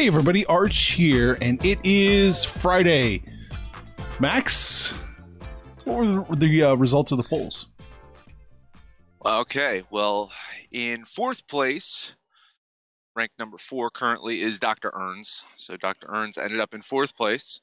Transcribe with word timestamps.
Hey 0.00 0.06
everybody, 0.06 0.46
Arch 0.46 0.92
here, 0.92 1.36
and 1.42 1.62
it 1.62 1.78
is 1.84 2.42
Friday. 2.42 3.22
Max, 4.18 4.94
what 5.84 6.26
were 6.26 6.36
the 6.36 6.62
uh, 6.62 6.74
results 6.74 7.12
of 7.12 7.18
the 7.18 7.24
polls? 7.24 7.66
Okay, 9.26 9.82
well, 9.90 10.32
in 10.72 11.04
fourth 11.04 11.46
place, 11.46 12.14
ranked 13.14 13.38
number 13.38 13.58
four 13.58 13.90
currently 13.90 14.40
is 14.40 14.58
Dr. 14.58 14.90
Earns. 14.94 15.44
So 15.56 15.76
Dr. 15.76 16.06
Earns 16.08 16.38
ended 16.38 16.60
up 16.60 16.72
in 16.72 16.80
fourth 16.80 17.14
place. 17.14 17.60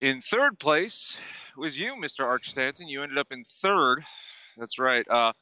In 0.00 0.20
third 0.20 0.58
place 0.58 1.16
was 1.56 1.78
you, 1.78 1.94
Mr. 1.94 2.24
Arch 2.24 2.50
Stanton. 2.50 2.88
You 2.88 3.04
ended 3.04 3.18
up 3.18 3.30
in 3.30 3.44
third. 3.44 4.02
That's 4.56 4.80
right. 4.80 5.08
Uh, 5.08 5.32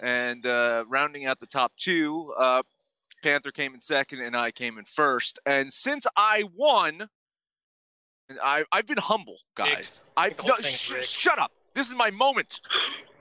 and 0.00 0.44
uh, 0.44 0.86
rounding 0.88 1.24
out 1.24 1.38
the 1.38 1.46
top 1.46 1.70
two, 1.76 2.34
uh, 2.36 2.64
Panther 3.26 3.50
came 3.50 3.74
in 3.74 3.80
second, 3.80 4.20
and 4.20 4.36
I 4.36 4.52
came 4.52 4.78
in 4.78 4.84
first. 4.84 5.40
And 5.44 5.72
since 5.72 6.06
I 6.16 6.44
won, 6.54 7.08
I 8.40 8.62
I've 8.70 8.86
been 8.86 8.98
humble, 8.98 9.38
guys. 9.56 10.00
I 10.16 10.32
no, 10.46 10.54
sh- 10.62 11.04
shut 11.04 11.36
up. 11.36 11.50
This 11.74 11.88
is 11.88 11.96
my 11.96 12.12
moment. 12.12 12.60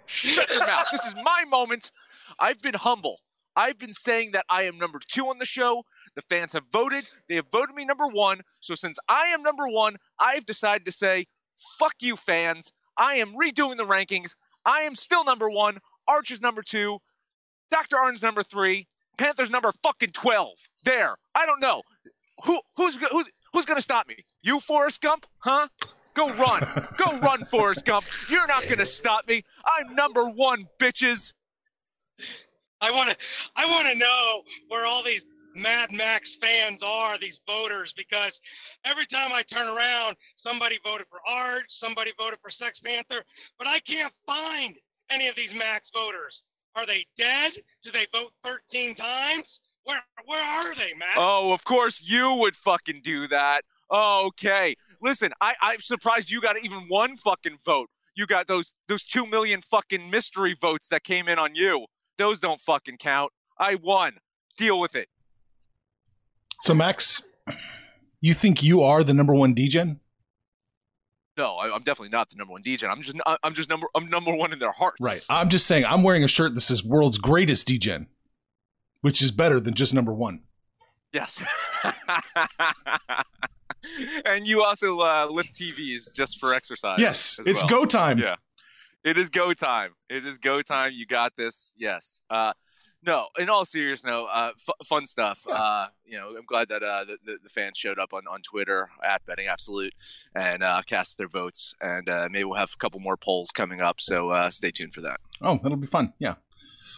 Shut 0.06 0.48
your 0.52 0.60
mouth. 0.60 0.86
This 0.92 1.08
is 1.08 1.16
my 1.24 1.46
moment. 1.50 1.92
I've 2.40 2.62
been 2.62 2.76
humble. 2.76 3.18
I've 3.56 3.80
been 3.80 3.94
saying 3.94 4.34
that 4.34 4.46
I 4.48 4.64
am 4.64 4.78
number 4.78 5.00
two 5.08 5.26
on 5.26 5.40
the 5.40 5.46
show. 5.46 5.86
The 6.16 6.22
fans 6.22 6.54
have 6.54 6.66
voted. 6.72 7.06
They 7.28 7.38
have 7.38 7.50
voted 7.52 7.74
me 7.74 7.84
number 7.84 8.06
one. 8.06 8.42
So 8.60 8.76
since 8.76 9.00
I 9.10 9.30
am 9.30 9.42
number 9.42 9.68
one, 9.68 9.96
I've 10.20 10.46
decided 10.46 10.86
to 10.86 10.92
say, 10.92 11.26
fuck 11.80 11.96
you, 12.00 12.16
fans. 12.16 12.74
I 12.96 13.16
am 13.16 13.34
redoing 13.34 13.78
the 13.78 13.86
rankings. 13.86 14.36
I 14.66 14.82
am 14.82 14.94
still 14.94 15.24
number 15.24 15.50
one. 15.50 15.80
Arch 16.08 16.30
is 16.30 16.44
number 16.44 16.62
two. 16.62 17.00
Dr. 17.72 17.98
Arn's 17.98 18.22
number 18.22 18.44
three. 18.44 18.88
Panthers 19.18 19.50
number 19.50 19.72
fucking 19.84 20.10
12. 20.10 20.52
There. 20.84 21.16
I 21.34 21.46
don't 21.46 21.60
know. 21.60 21.82
Who 22.46 22.60
who's 22.76 22.98
who's 22.98 23.30
who's 23.54 23.66
gonna 23.66 23.82
stop 23.82 24.08
me? 24.08 24.18
You, 24.42 24.60
Forrest 24.60 25.02
Gump? 25.02 25.26
Huh? 25.40 25.68
Go 26.14 26.30
run. 26.34 26.62
Go 26.98 27.18
run, 27.22 27.46
Forrest 27.46 27.86
Gump. 27.86 28.06
You're 28.30 28.48
not 28.48 28.68
gonna 28.68 28.86
stop 28.86 29.28
me. 29.28 29.44
I'm 29.66 29.96
number 29.96 30.26
one, 30.26 30.68
bitches. 30.80 31.34
I 32.82 32.92
want 32.92 33.10
to 33.10 33.18
I 33.56 33.66
want 33.66 33.88
to 33.88 33.96
know 33.96 34.42
where 34.68 34.86
all 34.86 35.04
these 35.04 35.26
Mad 35.56 35.92
Max 35.92 36.36
fans 36.36 36.84
are, 36.84 37.18
these 37.18 37.40
voters, 37.48 37.94
because 37.96 38.42
every 38.84 39.06
time 39.06 39.32
I 39.32 39.42
turn 39.42 39.68
around, 39.68 40.18
somebody 40.36 40.80
voted 40.84 41.08
for 41.10 41.20
Arch, 41.26 41.68
somebody 41.70 42.12
voted 42.18 42.40
for 42.42 42.50
Sex 42.50 42.82
Panther, 42.82 43.24
but 43.58 43.68
I 43.68 43.80
can't 43.80 44.14
find 44.26 44.76
any 45.10 45.30
of 45.30 45.36
these 45.36 45.54
Max 45.54 45.92
voters. 45.92 46.44
Are 46.76 46.86
they 46.86 47.06
dead? 47.18 47.54
Do 47.84 47.92
they 47.92 48.08
vote 48.12 48.32
13 48.44 48.96
times? 48.96 49.62
Where 49.86 50.02
where 50.26 50.42
are 50.42 50.74
they, 50.76 50.94
Max? 50.98 51.12
Oh, 51.16 51.54
of 51.54 51.64
course 51.64 52.02
you 52.04 52.36
would 52.40 52.56
fucking 52.56 53.02
do 53.04 53.28
that. 53.28 53.62
Okay. 53.92 54.76
Listen, 55.02 55.32
I, 55.42 55.54
I'm 55.62 55.80
surprised 55.80 56.32
you 56.32 56.42
got 56.42 56.56
even 56.64 56.86
one 56.88 57.16
fucking 57.16 57.58
vote. 57.64 57.90
You 58.16 58.26
got 58.26 58.48
those 58.48 58.74
those 58.88 59.04
two 59.04 59.26
million 59.26 59.62
fucking 59.62 60.10
mystery 60.10 60.56
votes 60.60 60.88
that 60.90 61.04
came 61.04 61.28
in 61.28 61.38
on 61.38 61.56
you. 61.56 61.86
Those 62.18 62.40
don't 62.40 62.60
fucking 62.60 62.98
count. 62.98 63.32
I 63.60 63.76
won. 63.76 64.14
Deal 64.58 64.80
with 64.80 64.96
it. 64.96 65.10
So, 66.62 66.74
Max, 66.74 67.22
you 68.22 68.34
think 68.34 68.64
you 68.64 68.82
are 68.82 69.04
the 69.04 69.14
number 69.14 69.34
one 69.34 69.54
Degen? 69.54 70.00
No, 71.38 71.56
I, 71.56 71.74
I'm 71.74 71.82
definitely 71.84 72.10
not 72.10 72.30
the 72.30 72.38
number 72.38 72.54
one 72.54 72.62
Degen. 72.62 72.90
I'm 72.90 73.02
just 73.02 73.20
I'm 73.44 73.54
just 73.54 73.70
number 73.70 73.88
I'm 73.94 74.06
number 74.08 74.34
one 74.34 74.54
in 74.54 74.60
their 74.60 74.72
hearts. 74.72 74.98
Right. 75.02 75.20
I'm 75.30 75.50
just 75.50 75.68
saying, 75.68 75.86
I'm 75.86 76.04
wearing 76.04 76.24
a 76.24 76.28
shirt 76.28 76.56
that 76.56 76.62
says 76.62 76.84
world's 76.84 77.18
greatest 77.18 77.68
DJ," 77.68 78.06
which 79.02 79.22
is 79.22 79.32
better 79.32 79.60
than 79.60 79.74
just 79.74 79.94
number 79.94 80.14
one. 80.14 80.42
Yes. 81.12 81.44
and 84.26 84.46
you 84.46 84.64
also 84.64 85.00
uh, 85.00 85.28
lift 85.30 85.54
TVs 85.54 86.14
just 86.14 86.40
for 86.40 86.54
exercise. 86.54 87.00
Yes, 87.00 87.40
it's 87.46 87.62
well. 87.62 87.70
go 87.70 87.86
time. 87.86 88.18
Yeah. 88.20 88.36
It 89.04 89.18
is 89.20 89.30
go 89.30 89.54
time. 89.54 89.92
It 90.10 90.26
is 90.26 90.40
go 90.40 90.62
time. 90.62 90.92
You 90.96 91.06
got 91.06 91.36
this. 91.38 91.74
Yes. 91.78 92.22
Uh, 92.30 92.54
no, 93.06 93.28
in 93.40 93.50
all 93.50 93.66
seriousness, 93.66 94.10
no, 94.10 94.26
uh, 94.26 94.52
f- 94.56 94.88
fun 94.88 95.06
stuff. 95.06 95.46
Uh, 95.50 95.88
you 96.06 96.18
know, 96.18 96.30
I'm 96.30 96.44
glad 96.44 96.70
that 96.70 96.84
uh, 96.84 97.04
the, 97.04 97.18
the, 97.26 97.38
the 97.44 97.50
fans 97.50 97.78
showed 97.78 98.00
up 98.00 98.14
on, 98.14 98.24
on 98.30 98.42
Twitter 98.42 98.90
at 99.04 99.26
Betting 99.26 99.48
Absolute 99.48 99.94
and 100.36 100.64
uh, 100.64 100.82
cast 100.86 101.18
their 101.18 101.28
votes. 101.28 101.76
And 101.82 102.10
uh, 102.10 102.28
maybe 102.32 102.44
we'll 102.46 102.58
have 102.58 102.72
a 102.74 102.78
couple 102.78 103.00
more 103.00 103.18
polls 103.18 103.52
coming 103.52 103.82
up. 103.82 104.02
So 104.02 104.30
uh, 104.30 104.50
stay 104.50 104.72
tuned 104.72 104.94
for 104.94 105.02
that. 105.02 105.20
Oh, 105.42 105.60
that'll 105.62 105.78
be 105.78 105.88
fun. 105.88 106.14
Yeah. 106.20 106.36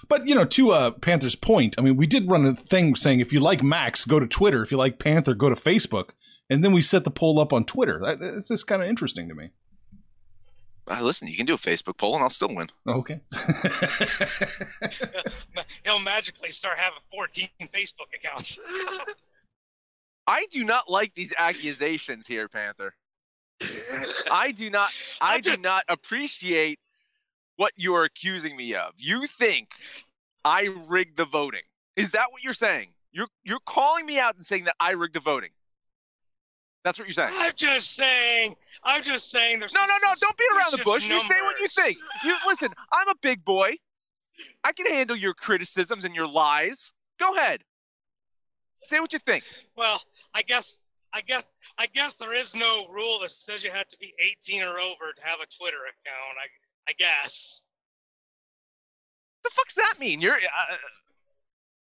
But 0.07 0.27
you 0.27 0.35
know, 0.35 0.45
to 0.45 0.71
uh, 0.71 0.91
Panther's 0.91 1.35
point, 1.35 1.75
I 1.77 1.81
mean, 1.81 1.97
we 1.97 2.07
did 2.07 2.29
run 2.29 2.45
a 2.45 2.53
thing 2.53 2.95
saying 2.95 3.19
if 3.19 3.33
you 3.33 3.39
like 3.39 3.63
Max, 3.63 4.05
go 4.05 4.19
to 4.19 4.27
Twitter. 4.27 4.63
If 4.63 4.71
you 4.71 4.77
like 4.77 4.99
Panther, 4.99 5.33
go 5.33 5.49
to 5.49 5.55
Facebook. 5.55 6.11
And 6.49 6.63
then 6.63 6.71
we 6.71 6.81
set 6.81 7.03
the 7.03 7.11
poll 7.11 7.39
up 7.39 7.51
on 7.51 7.65
Twitter. 7.65 7.99
That, 8.01 8.21
it's 8.21 8.47
just 8.47 8.67
kind 8.67 8.81
of 8.81 8.87
interesting 8.87 9.27
to 9.27 9.35
me. 9.35 9.49
Uh, 10.89 11.01
listen, 11.01 11.27
you 11.27 11.35
can 11.35 11.45
do 11.45 11.53
a 11.53 11.57
Facebook 11.57 11.97
poll 11.97 12.15
and 12.15 12.23
I'll 12.23 12.29
still 12.29 12.53
win. 12.53 12.67
Okay. 12.87 13.19
He'll 15.83 15.99
magically 15.99 16.51
start 16.51 16.77
having 16.77 16.99
14 17.11 17.49
Facebook 17.73 18.07
accounts. 18.15 18.57
I 20.27 20.45
do 20.51 20.63
not 20.63 20.89
like 20.89 21.13
these 21.15 21.33
accusations 21.37 22.27
here, 22.27 22.47
Panther. 22.47 22.95
I 24.31 24.51
do 24.51 24.69
not 24.69 24.91
I 25.19 25.41
do 25.41 25.57
not 25.57 25.83
appreciate 25.89 26.79
what 27.55 27.71
you 27.75 27.95
are 27.95 28.03
accusing 28.03 28.55
me 28.55 28.75
of. 28.75 28.93
You 28.97 29.25
think 29.25 29.69
I 30.45 30.69
rigged 30.87 31.17
the 31.17 31.25
voting. 31.25 31.63
Is 31.95 32.11
that 32.11 32.27
what 32.29 32.43
you're 32.43 32.53
saying? 32.53 32.93
You're 33.11 33.29
you're 33.43 33.59
calling 33.65 34.05
me 34.05 34.19
out 34.19 34.35
and 34.35 34.45
saying 34.45 34.65
that 34.65 34.75
I 34.79 34.91
rigged 34.91 35.15
the 35.15 35.19
voting. 35.19 35.49
That's 36.87 36.99
what 36.99 37.05
you're 37.05 37.11
saying. 37.11 37.33
I'm 37.35 37.51
just 37.53 37.95
saying. 37.97 38.55
I'm 38.81 39.03
just 39.03 39.29
saying. 39.29 39.59
There's 39.59 39.73
No, 39.73 39.81
no, 39.81 39.93
no. 40.01 40.13
Don't 40.21 40.37
beat 40.37 40.47
around 40.55 40.71
the 40.71 40.77
bush. 40.85 41.03
suspicious 41.03 41.09
You 41.09 41.35
say 41.35 41.41
what 41.41 41.59
you 41.59 41.67
think. 41.67 41.97
You 42.23 42.37
listen. 42.45 42.69
I'm 42.93 43.09
a 43.09 43.15
big 43.21 43.43
boy. 43.43 43.73
I 44.63 44.71
can 44.71 44.89
handle 44.89 45.17
your 45.17 45.33
criticisms 45.33 46.05
and 46.05 46.15
your 46.15 46.29
lies. 46.29 46.93
Go 47.19 47.35
ahead. 47.35 47.65
Say 48.83 49.01
what 49.01 49.11
you 49.11 49.19
think. 49.19 49.43
Well, 49.75 50.01
I 50.33 50.43
guess, 50.43 50.77
I 51.11 51.19
guess, 51.19 51.43
I 51.77 51.87
guess 51.87 52.13
there 52.13 52.33
is 52.33 52.55
no 52.55 52.87
rule 52.87 53.19
that 53.19 53.31
says 53.31 53.65
you 53.65 53.71
have 53.71 53.89
to 53.89 53.97
be 53.97 54.13
18 54.47 54.61
or 54.61 54.79
over 54.79 55.11
to 55.13 55.21
have 55.23 55.39
a 55.43 55.57
Twitter 55.57 55.79
account. 55.89 56.37
I, 56.41 56.91
I 56.91 56.93
guess. 56.97 57.63
the 59.43 59.49
fuck's 59.51 59.75
that 59.75 59.95
mean? 59.99 60.21
You're 60.21 60.35
uh, 60.35 60.75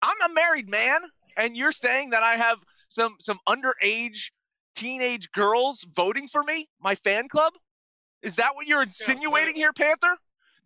I'm 0.02 0.31
a 0.31 0.35
married 0.35 0.70
man 0.70 1.00
and 1.37 1.56
you're 1.56 1.73
saying 1.73 2.11
that 2.11 2.23
I 2.23 2.37
have 2.37 2.58
some 2.87 3.17
some 3.19 3.40
underage 3.49 4.31
teenage 4.75 5.31
girls 5.32 5.85
voting 5.85 6.29
for 6.29 6.43
me, 6.43 6.69
my 6.81 6.94
fan 6.94 7.29
club? 7.29 7.53
Is 8.23 8.37
that 8.37 8.50
what 8.55 8.67
you're 8.67 8.82
insinuating 8.82 9.55
here, 9.55 9.73
Panther? 9.73 10.17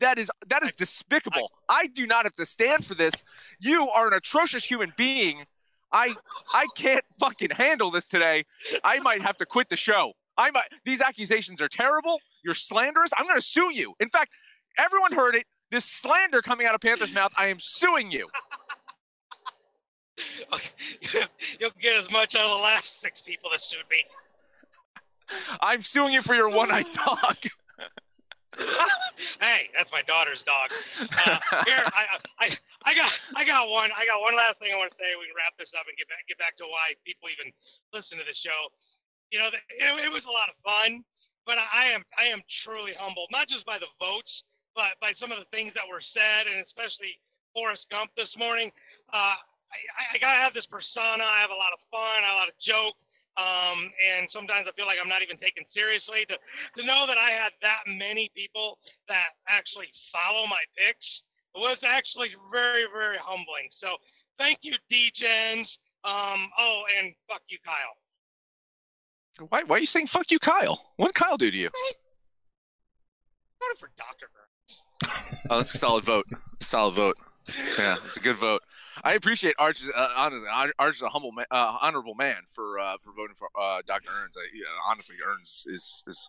That 0.00 0.18
is 0.18 0.30
that 0.48 0.62
is 0.62 0.72
despicable. 0.72 1.50
I 1.68 1.88
do 1.88 2.06
not 2.06 2.24
have 2.24 2.34
to 2.36 2.46
stand 2.46 2.84
for 2.84 2.94
this. 2.94 3.24
You 3.60 3.88
are 3.90 4.06
an 4.06 4.12
atrocious 4.12 4.64
human 4.64 4.92
being. 4.96 5.44
I 5.92 6.14
I 6.54 6.66
can't 6.76 7.04
fucking 7.18 7.50
handle 7.50 7.90
this 7.90 8.06
today. 8.06 8.44
I 8.84 9.00
might 9.00 9.22
have 9.22 9.36
to 9.38 9.46
quit 9.46 9.68
the 9.70 9.76
show. 9.76 10.12
I 10.36 10.50
might 10.52 10.68
these 10.84 11.00
accusations 11.00 11.60
are 11.60 11.68
terrible. 11.68 12.20
You're 12.44 12.54
slanderous. 12.54 13.10
I'm 13.18 13.26
gonna 13.26 13.40
sue 13.40 13.72
you. 13.74 13.94
In 13.98 14.08
fact, 14.08 14.36
everyone 14.78 15.12
heard 15.12 15.34
it. 15.34 15.46
This 15.70 15.84
slander 15.84 16.42
coming 16.42 16.66
out 16.66 16.74
of 16.74 16.80
Panther's 16.80 17.12
mouth, 17.12 17.32
I 17.36 17.46
am 17.46 17.58
suing 17.58 18.10
you. 18.10 18.28
Get 21.88 21.96
as 21.96 22.10
much 22.10 22.36
out 22.36 22.44
of 22.44 22.50
the 22.50 22.62
last 22.62 23.00
six 23.00 23.22
people 23.22 23.48
that 23.50 23.62
sued 23.62 23.88
me. 23.90 24.04
I'm 25.62 25.80
suing 25.80 26.12
you 26.12 26.20
for 26.20 26.34
your 26.34 26.50
one-eyed 26.50 26.90
dog. 26.90 27.36
hey, 29.40 29.70
that's 29.74 29.90
my 29.90 30.02
daughter's 30.02 30.42
dog. 30.42 30.68
Uh, 31.00 31.38
here, 31.64 31.80
I, 31.96 32.20
I, 32.40 32.50
I 32.84 32.94
got, 32.94 33.18
I 33.34 33.42
got 33.42 33.70
one. 33.70 33.88
I 33.96 34.04
got 34.04 34.20
one 34.20 34.36
last 34.36 34.58
thing 34.58 34.68
I 34.70 34.76
want 34.76 34.90
to 34.90 34.96
say. 34.96 35.04
We 35.18 35.28
can 35.28 35.34
wrap 35.34 35.56
this 35.58 35.72
up 35.72 35.86
and 35.88 35.96
get 35.96 36.06
back, 36.10 36.28
get 36.28 36.36
back 36.36 36.58
to 36.58 36.64
why 36.64 36.92
people 37.06 37.30
even 37.32 37.50
listen 37.94 38.18
to 38.18 38.24
the 38.28 38.34
show. 38.34 38.68
You 39.30 39.38
know, 39.38 39.46
it, 39.46 40.04
it 40.04 40.12
was 40.12 40.26
a 40.26 40.30
lot 40.30 40.50
of 40.50 40.56
fun, 40.62 41.02
but 41.46 41.56
I 41.56 41.86
am, 41.86 42.02
I 42.18 42.24
am 42.24 42.42
truly 42.50 42.92
humbled, 42.98 43.30
not 43.32 43.48
just 43.48 43.64
by 43.64 43.78
the 43.78 43.88
votes, 43.98 44.44
but 44.76 44.92
by 45.00 45.12
some 45.12 45.32
of 45.32 45.38
the 45.38 45.46
things 45.56 45.72
that 45.72 45.84
were 45.90 46.02
said, 46.02 46.48
and 46.52 46.60
especially 46.60 47.16
Forrest 47.54 47.88
Gump 47.88 48.10
this 48.14 48.36
morning. 48.36 48.72
Uh, 49.10 49.36
I, 49.72 50.16
I 50.16 50.18
gotta 50.18 50.38
have 50.38 50.54
this 50.54 50.66
persona. 50.66 51.24
I 51.24 51.40
have 51.40 51.50
a 51.50 51.54
lot 51.54 51.72
of 51.72 51.80
fun, 51.90 52.22
a 52.24 52.34
lot 52.34 52.48
of 52.48 52.54
joke. 52.58 52.94
Um, 53.36 53.92
and 54.02 54.28
sometimes 54.28 54.66
I 54.66 54.72
feel 54.72 54.86
like 54.86 54.98
I'm 55.00 55.08
not 55.08 55.22
even 55.22 55.36
taken 55.36 55.64
seriously. 55.64 56.26
To 56.28 56.36
to 56.80 56.86
know 56.86 57.06
that 57.06 57.18
I 57.18 57.30
had 57.30 57.52
that 57.62 57.80
many 57.86 58.30
people 58.34 58.78
that 59.08 59.28
actually 59.48 59.88
follow 60.12 60.46
my 60.46 60.62
picks 60.76 61.22
was 61.54 61.84
actually 61.84 62.30
very 62.52 62.84
very 62.92 63.18
humbling. 63.20 63.68
So 63.70 63.96
thank 64.38 64.58
you, 64.62 64.74
Degens. 64.90 65.78
Um, 66.04 66.48
oh, 66.58 66.82
and 66.98 67.12
fuck 67.28 67.42
you, 67.48 67.58
Kyle. 67.64 67.96
Why, 69.48 69.62
why 69.64 69.76
are 69.76 69.80
you 69.80 69.86
saying 69.86 70.06
fuck 70.06 70.30
you, 70.30 70.38
Kyle? 70.38 70.92
What 70.96 71.06
did 71.08 71.14
Kyle 71.14 71.36
do 71.36 71.50
to 71.50 71.56
you? 71.56 71.70
Voted 73.60 73.78
for 73.78 73.90
Dr. 73.96 74.26
Burns. 74.34 74.82
Oh, 75.50 75.58
that's 75.58 75.74
a 75.74 75.78
solid 75.78 76.04
vote. 76.04 76.26
Solid 76.60 76.94
vote. 76.94 77.16
Yeah, 77.78 77.96
it's 78.04 78.16
a 78.16 78.20
good 78.20 78.36
vote. 78.36 78.62
I 79.04 79.14
appreciate 79.14 79.54
Arch. 79.58 79.82
Uh, 79.94 80.08
honestly, 80.16 80.48
Arch 80.78 80.96
is 80.96 81.02
a 81.02 81.08
humble, 81.08 81.32
ma- 81.32 81.44
uh, 81.50 81.76
honorable 81.80 82.14
man 82.14 82.42
for 82.52 82.78
uh, 82.78 82.96
for 83.02 83.12
voting 83.12 83.34
for 83.34 83.48
uh, 83.58 83.82
Dr. 83.86 84.10
Earns. 84.10 84.36
I, 84.36 84.46
yeah, 84.54 84.64
honestly, 84.88 85.16
Earns 85.24 85.64
is 85.68 86.02
is. 86.06 86.28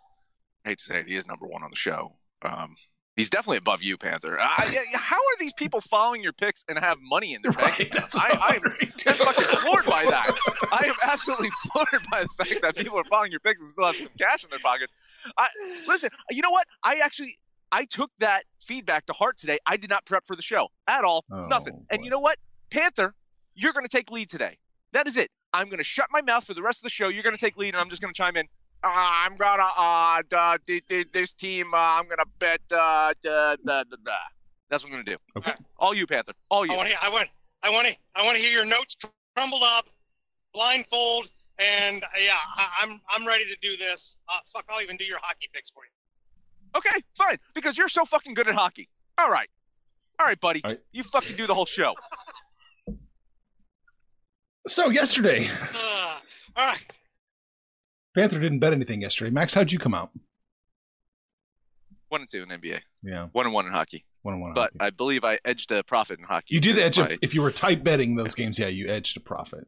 I 0.64 0.70
hate 0.70 0.78
to 0.78 0.84
say 0.84 1.00
it, 1.00 1.08
he 1.08 1.16
is 1.16 1.26
number 1.26 1.46
one 1.46 1.62
on 1.62 1.70
the 1.70 1.76
show. 1.76 2.12
Um, 2.42 2.74
he's 3.16 3.30
definitely 3.30 3.56
above 3.56 3.82
you, 3.82 3.96
Panther. 3.96 4.36
Yeah, 4.38 4.98
how 4.98 5.16
are 5.16 5.38
these 5.38 5.54
people 5.54 5.80
following 5.80 6.22
your 6.22 6.34
picks 6.34 6.66
and 6.68 6.78
have 6.78 6.98
money 7.00 7.32
in 7.32 7.40
their 7.40 7.52
bank 7.52 7.78
Right, 7.78 7.90
that's 7.90 8.14
I, 8.14 8.28
I'm. 8.40 8.62
I'm 8.62 9.16
fucking 9.16 9.56
floored 9.58 9.86
by 9.86 10.04
that. 10.04 10.36
I 10.70 10.84
am 10.84 10.94
absolutely 11.02 11.48
floored 11.62 12.06
by 12.10 12.24
the 12.24 12.44
fact 12.44 12.60
that 12.62 12.76
people 12.76 12.98
are 12.98 13.04
following 13.04 13.30
your 13.30 13.40
picks 13.40 13.62
and 13.62 13.70
still 13.70 13.86
have 13.86 13.96
some 13.96 14.12
cash 14.18 14.44
in 14.44 14.50
their 14.50 14.58
pocket. 14.58 14.90
I, 15.38 15.48
listen, 15.88 16.10
you 16.30 16.42
know 16.42 16.50
what? 16.50 16.66
I 16.84 17.00
actually 17.02 17.36
I 17.72 17.84
took 17.84 18.10
that 18.18 18.44
feedback 18.60 19.06
to 19.06 19.12
heart 19.12 19.36
today. 19.36 19.58
I 19.66 19.76
did 19.76 19.90
not 19.90 20.04
prep 20.04 20.26
for 20.26 20.36
the 20.36 20.42
show 20.42 20.68
at 20.86 21.04
all. 21.04 21.24
Oh, 21.30 21.46
Nothing. 21.46 21.86
And 21.90 22.04
you 22.04 22.10
know 22.10 22.20
what? 22.20 22.36
Panther, 22.70 23.14
you're 23.54 23.72
going 23.72 23.86
to 23.86 23.96
take 23.96 24.10
lead 24.10 24.28
today. 24.28 24.58
That 24.92 25.06
is 25.06 25.16
it. 25.16 25.30
I'm 25.52 25.66
going 25.66 25.78
to 25.78 25.84
shut 25.84 26.06
my 26.10 26.22
mouth 26.22 26.44
for 26.44 26.54
the 26.54 26.62
rest 26.62 26.80
of 26.80 26.84
the 26.84 26.90
show. 26.90 27.08
You're 27.08 27.22
going 27.22 27.36
to 27.36 27.40
take 27.40 27.56
lead, 27.56 27.74
and 27.74 27.80
I'm 27.80 27.88
just 27.88 28.00
going 28.00 28.12
to 28.12 28.16
chime 28.16 28.36
in. 28.36 28.46
Uh, 28.82 28.88
I'm 28.94 29.36
gonna 29.36 29.62
uh, 29.76 30.22
uh 30.34 30.58
th- 30.66 30.86
th- 30.86 31.12
this 31.12 31.34
team. 31.34 31.74
Uh, 31.74 32.00
I'm 32.00 32.08
gonna 32.08 32.24
bet. 32.38 32.60
Uh. 32.70 33.12
That's 34.70 34.84
what 34.84 34.86
I'm 34.86 34.90
gonna 34.92 35.02
do. 35.04 35.16
Okay. 35.36 35.52
All 35.78 35.94
you, 35.94 36.06
Panther. 36.06 36.32
All 36.50 36.64
you. 36.64 36.72
I 36.72 36.76
want 36.76 36.88
to. 36.88 37.04
I 37.04 37.08
want. 37.10 37.28
I 37.62 37.68
want 37.68 37.88
to. 37.88 37.96
I 38.16 38.24
want 38.24 38.36
to 38.36 38.42
hear 38.42 38.52
your 38.52 38.64
notes 38.64 38.96
crumbled 39.36 39.62
up, 39.62 39.86
blindfold, 40.54 41.28
and 41.58 42.02
uh, 42.02 42.06
yeah, 42.24 42.38
I, 42.56 42.68
I'm 42.82 43.00
I'm 43.10 43.26
ready 43.26 43.44
to 43.44 43.56
do 43.60 43.76
this. 43.76 44.16
Uh, 44.28 44.38
fuck, 44.50 44.64
I'll 44.70 44.80
even 44.80 44.96
do 44.96 45.04
your 45.04 45.18
hockey 45.20 45.50
picks 45.52 45.68
for 45.68 45.82
you. 45.84 45.90
Okay, 46.76 47.00
fine. 47.16 47.36
Because 47.54 47.76
you're 47.78 47.88
so 47.88 48.04
fucking 48.04 48.34
good 48.34 48.48
at 48.48 48.54
hockey. 48.54 48.88
All 49.18 49.30
right. 49.30 49.48
All 50.18 50.26
right, 50.26 50.40
buddy. 50.40 50.62
All 50.64 50.70
right. 50.70 50.80
You 50.92 51.02
fucking 51.02 51.36
do 51.36 51.46
the 51.46 51.54
whole 51.54 51.66
show. 51.66 51.94
So 54.66 54.90
yesterday, 54.90 55.48
Uh, 55.74 56.18
all 56.56 56.66
right. 56.66 56.78
Panther 58.14 58.38
didn't 58.38 58.58
bet 58.58 58.72
anything 58.72 59.00
yesterday. 59.00 59.30
Max, 59.30 59.54
how'd 59.54 59.72
you 59.72 59.78
come 59.78 59.94
out? 59.94 60.10
One 62.08 62.22
and 62.22 62.30
two 62.30 62.42
in 62.42 62.48
NBA. 62.48 62.80
Yeah, 63.02 63.28
One 63.32 63.46
and 63.46 63.54
one 63.54 63.66
in 63.66 63.72
hockey. 63.72 64.04
one 64.22 64.34
on 64.34 64.40
one. 64.40 64.52
But 64.52 64.72
I 64.80 64.90
believe 64.90 65.24
I 65.24 65.38
edged 65.44 65.70
a 65.70 65.82
profit 65.84 66.18
in 66.18 66.24
hockey. 66.24 66.54
you 66.56 66.60
did 66.60 66.74
because 66.74 66.98
edge 66.98 67.12
a, 67.12 67.18
if 67.22 67.34
you 67.34 67.40
were 67.40 67.52
tight 67.52 67.84
betting 67.84 68.16
those 68.16 68.34
games. 68.34 68.58
Yeah, 68.58 68.66
you 68.66 68.88
edged 68.88 69.16
a 69.16 69.20
profit. 69.20 69.66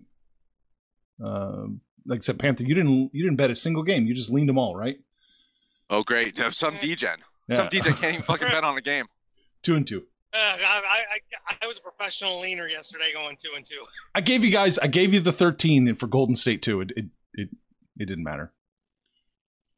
Um, 1.25 1.81
like 2.04 2.19
I 2.19 2.20
said, 2.22 2.38
Panther, 2.40 2.64
you 2.64 2.75
didn't 2.75 3.10
you 3.14 3.22
didn't 3.22 3.37
bet 3.37 3.50
a 3.52 3.56
single 3.56 3.84
game. 3.84 4.06
You 4.06 4.14
just 4.14 4.31
leaned 4.31 4.49
them 4.49 4.58
all, 4.58 4.75
right? 4.76 4.96
Oh, 5.93 6.03
great. 6.03 6.35
Some 6.37 6.77
Degen. 6.79 7.19
Some 7.50 7.65
Yeah. 7.65 7.69
Degen 7.69 7.93
can't 7.93 8.15
even 8.15 8.23
fucking 8.23 8.49
bet 8.50 8.65
on 8.65 8.77
a 8.79 8.81
game. 8.81 9.06
Two 9.62 9.77
and 9.77 9.87
two. 9.87 10.06
Uh, 10.35 10.39
I, 10.39 10.56
I, 10.59 11.21
I, 11.50 11.55
I 11.62 11.67
was 11.67 11.77
a 11.77 11.83
professional 11.83 12.41
leaner 12.41 12.67
yesterday, 12.67 13.11
going 13.12 13.37
two 13.37 13.50
and 13.55 13.65
two. 13.67 13.85
I 14.15 14.23
gave 14.23 14.43
you 14.43 14.50
guys. 14.50 14.79
I 14.79 14.87
gave 14.87 15.12
you 15.12 15.21
the 15.21 15.33
thirteen 15.33 15.94
for 15.97 16.06
Golden 16.06 16.35
State 16.35 16.62
too. 16.62 16.81
It 16.81 16.93
it 16.97 17.05
it, 17.35 17.49
it 17.99 18.06
didn't 18.06 18.25
matter. 18.25 18.53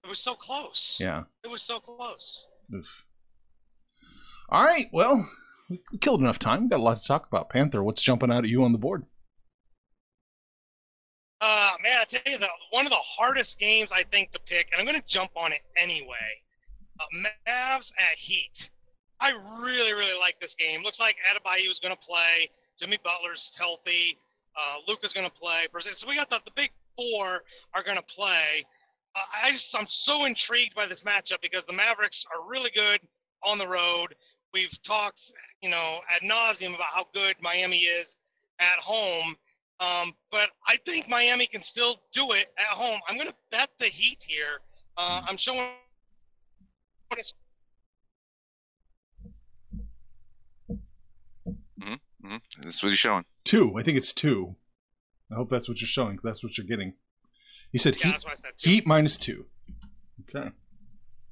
It 0.05 0.09
was 0.09 0.21
so 0.21 0.35
close. 0.35 0.99
Yeah. 1.01 1.25
It 1.43 1.49
was 1.49 1.63
so 1.63 1.81
close. 1.81 2.47
Oof. 2.73 2.87
All 4.49 4.63
right. 4.63 4.89
Well, 4.93 5.29
we 5.69 5.81
we 5.91 5.99
killed 5.99 6.21
enough 6.21 6.39
time. 6.39 6.63
We 6.63 6.69
got 6.69 6.79
a 6.79 6.83
lot 6.85 7.03
to 7.03 7.09
talk 7.09 7.27
about. 7.27 7.51
Panther, 7.51 7.83
what's 7.83 8.03
jumping 8.03 8.31
out 8.31 8.45
at 8.45 8.51
you 8.51 8.63
on 8.63 8.71
the 8.71 8.79
board? 8.79 9.05
Uh, 11.45 11.73
man, 11.83 11.99
I 12.01 12.05
tell 12.05 12.23
you, 12.25 12.39
one 12.71 12.87
of 12.87 12.91
the 12.91 12.97
hardest 12.97 13.59
games 13.59 13.93
I 13.93 14.03
think 14.05 14.33
to 14.33 14.39
pick, 14.39 14.69
and 14.73 14.81
I'm 14.81 14.87
going 14.87 14.99
to 14.99 15.07
jump 15.07 15.33
on 15.37 15.53
it 15.53 15.61
anyway. 15.77 16.41
Uh, 16.99 17.05
Mavs 17.47 17.93
at 17.99 18.17
Heat. 18.17 18.71
I 19.21 19.35
really, 19.61 19.93
really 19.93 20.19
like 20.19 20.41
this 20.41 20.55
game. 20.55 20.83
Looks 20.83 20.99
like 20.99 21.17
Adebayo 21.31 21.71
is 21.71 21.81
going 21.81 21.95
to 21.95 22.01
play. 22.01 22.49
Jimmy 22.81 22.99
Butler's 23.05 23.55
healthy. 23.59 24.17
Uh, 24.57 24.79
Luka's 24.89 25.13
going 25.13 25.29
to 25.29 25.37
play. 25.37 25.67
So 25.93 26.09
we 26.09 26.17
got 26.17 26.31
the, 26.31 26.41
the 26.47 26.51
big 26.57 26.71
four 26.97 27.43
are 27.75 27.83
going 27.83 27.99
to 27.99 28.03
play. 28.03 28.65
Uh, 29.15 29.19
I 29.43 29.53
just 29.53 29.77
I'm 29.77 29.87
so 29.87 30.25
intrigued 30.25 30.75
by 30.75 30.87
this 30.87 31.03
matchup 31.03 31.43
because 31.43 31.67
the 31.67 31.75
Mavericks 31.75 32.25
are 32.35 32.49
really 32.49 32.71
good 32.75 33.01
on 33.43 33.59
the 33.59 33.69
road. 33.69 34.15
We've 34.55 34.81
talked, 34.83 35.31
you 35.61 35.69
know, 35.69 35.99
ad 36.11 36.23
nauseum 36.23 36.75
about 36.75 36.89
how 36.95 37.07
good 37.13 37.37
Miami 37.43 37.81
is 37.81 38.17
at 38.61 38.79
home. 38.79 39.37
Um, 39.85 40.13
but 40.31 40.49
I 40.67 40.77
think 40.87 41.09
Miami 41.09 41.47
can 41.47 41.61
still 41.61 42.01
do 42.13 42.33
it 42.33 42.47
at 42.59 42.67
home. 42.77 43.01
I'm 43.09 43.17
going 43.17 43.29
to 43.29 43.35
bet 43.51 43.71
the 43.79 43.87
Heat 43.87 44.25
here. 44.27 44.61
Uh, 44.97 45.23
I'm 45.27 45.37
showing. 45.37 45.69
hmm 51.81 51.95
That's 52.63 52.83
what 52.83 52.91
he's 52.91 52.99
showing. 52.99 53.25
Two. 53.45 53.77
I 53.79 53.83
think 53.83 53.99
it's 53.99 54.13
two. 54.13 54.57
I 55.31 55.35
hope 55.35 55.51
that's 55.51 55.69
what 55.69 55.81
you're 55.81 55.89
showing 55.89 56.13
because 56.13 56.25
that's 56.25 56.43
what 56.45 56.57
you're 56.57 56.67
getting. 56.67 56.95
You 57.73 57.79
said 57.79 57.97
Yeah, 57.97 58.07
heat, 58.07 58.13
that's 58.13 58.25
what 58.25 58.33
I 58.33 58.37
said. 58.37 58.53
Too. 58.57 58.71
heat 58.71 58.87
minus 58.87 59.17
two. 59.17 59.47
Okay. 60.35 60.51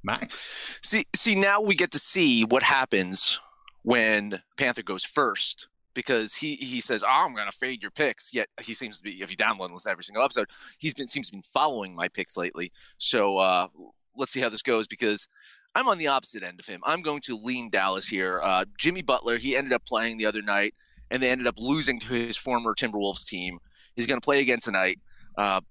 Max. 0.03 0.57
See, 0.83 1.05
see, 1.15 1.35
now 1.35 1.61
we 1.61 1.75
get 1.75 1.91
to 1.91 1.99
see 1.99 2.43
what 2.43 2.63
happens 2.63 3.39
when 3.83 4.41
Panther 4.57 4.83
goes 4.83 5.05
first 5.05 5.69
because 5.93 6.35
he 6.35 6.55
he 6.55 6.79
says, 6.79 7.03
oh, 7.03 7.07
"I'm 7.09 7.33
going 7.33 7.49
to 7.49 7.57
fade 7.57 7.81
your 7.81 7.91
picks." 7.91 8.33
Yet 8.33 8.49
he 8.61 8.73
seems 8.73 8.97
to 8.97 9.03
be, 9.03 9.21
if 9.21 9.29
you 9.31 9.37
download 9.37 9.65
and 9.65 9.73
listen 9.73 9.89
to 9.89 9.91
every 9.91 10.03
single 10.03 10.23
episode, 10.23 10.47
he's 10.77 10.93
been 10.93 11.07
seems 11.07 11.27
to 11.29 11.33
be 11.33 11.43
following 11.53 11.95
my 11.95 12.07
picks 12.07 12.37
lately. 12.37 12.71
So 12.97 13.37
uh, 13.37 13.67
let's 14.15 14.31
see 14.31 14.41
how 14.41 14.49
this 14.49 14.61
goes 14.61 14.87
because 14.87 15.27
I'm 15.75 15.87
on 15.87 15.97
the 15.97 16.07
opposite 16.07 16.43
end 16.43 16.59
of 16.59 16.65
him. 16.65 16.81
I'm 16.83 17.01
going 17.01 17.21
to 17.21 17.35
lean 17.35 17.69
Dallas 17.69 18.07
here. 18.07 18.39
Uh, 18.43 18.65
Jimmy 18.77 19.01
Butler, 19.01 19.37
he 19.37 19.55
ended 19.55 19.73
up 19.73 19.85
playing 19.85 20.17
the 20.17 20.25
other 20.25 20.41
night, 20.41 20.75
and 21.09 21.21
they 21.21 21.29
ended 21.29 21.47
up 21.47 21.55
losing 21.57 21.99
to 22.01 22.07
his 22.07 22.37
former 22.37 22.75
Timberwolves 22.75 23.27
team. 23.27 23.59
He's 23.95 24.07
going 24.07 24.19
to 24.19 24.23
play 24.23 24.39
again 24.39 24.59
tonight. 24.59 24.99
Uh, 25.37 25.61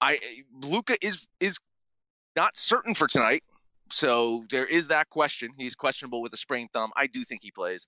I 0.00 0.18
Luka 0.62 0.96
is 1.00 1.26
is 1.40 1.58
not 2.36 2.56
certain 2.56 2.94
for 2.94 3.06
tonight, 3.06 3.42
so 3.90 4.44
there 4.50 4.66
is 4.66 4.88
that 4.88 5.10
question. 5.10 5.52
He's 5.56 5.74
questionable 5.74 6.20
with 6.20 6.32
a 6.32 6.36
sprained 6.36 6.70
thumb. 6.72 6.90
I 6.96 7.06
do 7.06 7.22
think 7.24 7.42
he 7.42 7.50
plays. 7.50 7.86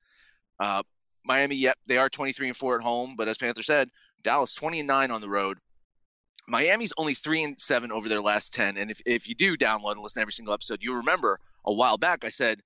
Uh, 0.59 0.83
Miami, 1.25 1.57
yep, 1.57 1.77
they 1.87 1.99
are 1.99 2.09
23 2.09 2.49
and 2.49 2.57
four 2.57 2.77
at 2.77 2.83
home, 2.83 3.15
but 3.17 3.29
as 3.29 3.37
Panther 3.39 3.63
said, 3.63 3.89
Dallas 4.23 4.55
20 4.55 4.81
and 4.81 4.87
nine 4.87 5.11
on 5.11 5.21
the 5.21 5.29
road. 5.29 5.59
Miami's 6.49 6.93
only 6.97 7.15
three 7.15 7.43
and 7.43 7.61
seven 7.61 7.91
over 7.91 8.09
their 8.09 8.23
last 8.23 8.55
10. 8.55 8.77
And 8.77 8.91
if, 8.91 9.01
if 9.05 9.29
you 9.29 9.35
do 9.35 9.57
download 9.57 9.93
and 9.93 10.01
listen 10.03 10.21
to 10.21 10.23
every 10.23 10.33
single 10.33 10.55
episode, 10.55 10.79
you 10.81 10.95
remember 10.95 11.41
a 11.65 11.73
while 11.73 11.99
back 11.99 12.25
I 12.25 12.29
said 12.29 12.61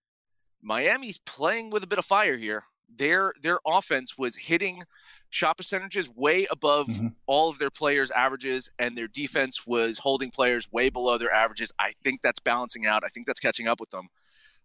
Miami's 0.63 1.19
playing 1.19 1.71
with 1.71 1.83
a 1.83 1.87
bit 1.87 1.99
of 1.99 2.05
fire 2.05 2.37
here. 2.37 2.65
Their 2.95 3.33
their 3.41 3.59
offense 3.67 4.19
was 4.19 4.37
hitting 4.37 4.83
shot 5.31 5.57
percentages 5.57 6.11
way 6.11 6.47
above 6.51 6.89
Mm-hmm. 6.89 7.07
all 7.27 7.49
of 7.49 7.59
their 7.59 7.71
players' 7.71 8.11
averages, 8.11 8.69
and 8.79 8.99
their 8.99 9.07
defense 9.09 9.65
was 9.67 9.99
holding 9.99 10.31
players 10.31 10.71
way 10.73 10.91
below 10.91 11.17
their 11.17 11.31
averages. 11.33 11.73
I 11.79 11.93
think 12.05 12.21
that's 12.21 12.41
balancing 12.41 12.85
out. 12.85 13.05
I 13.05 13.09
think 13.09 13.27
that's 13.29 13.41
catching 13.41 13.69
up 13.69 13.79
with 13.81 13.91
them. 13.91 14.09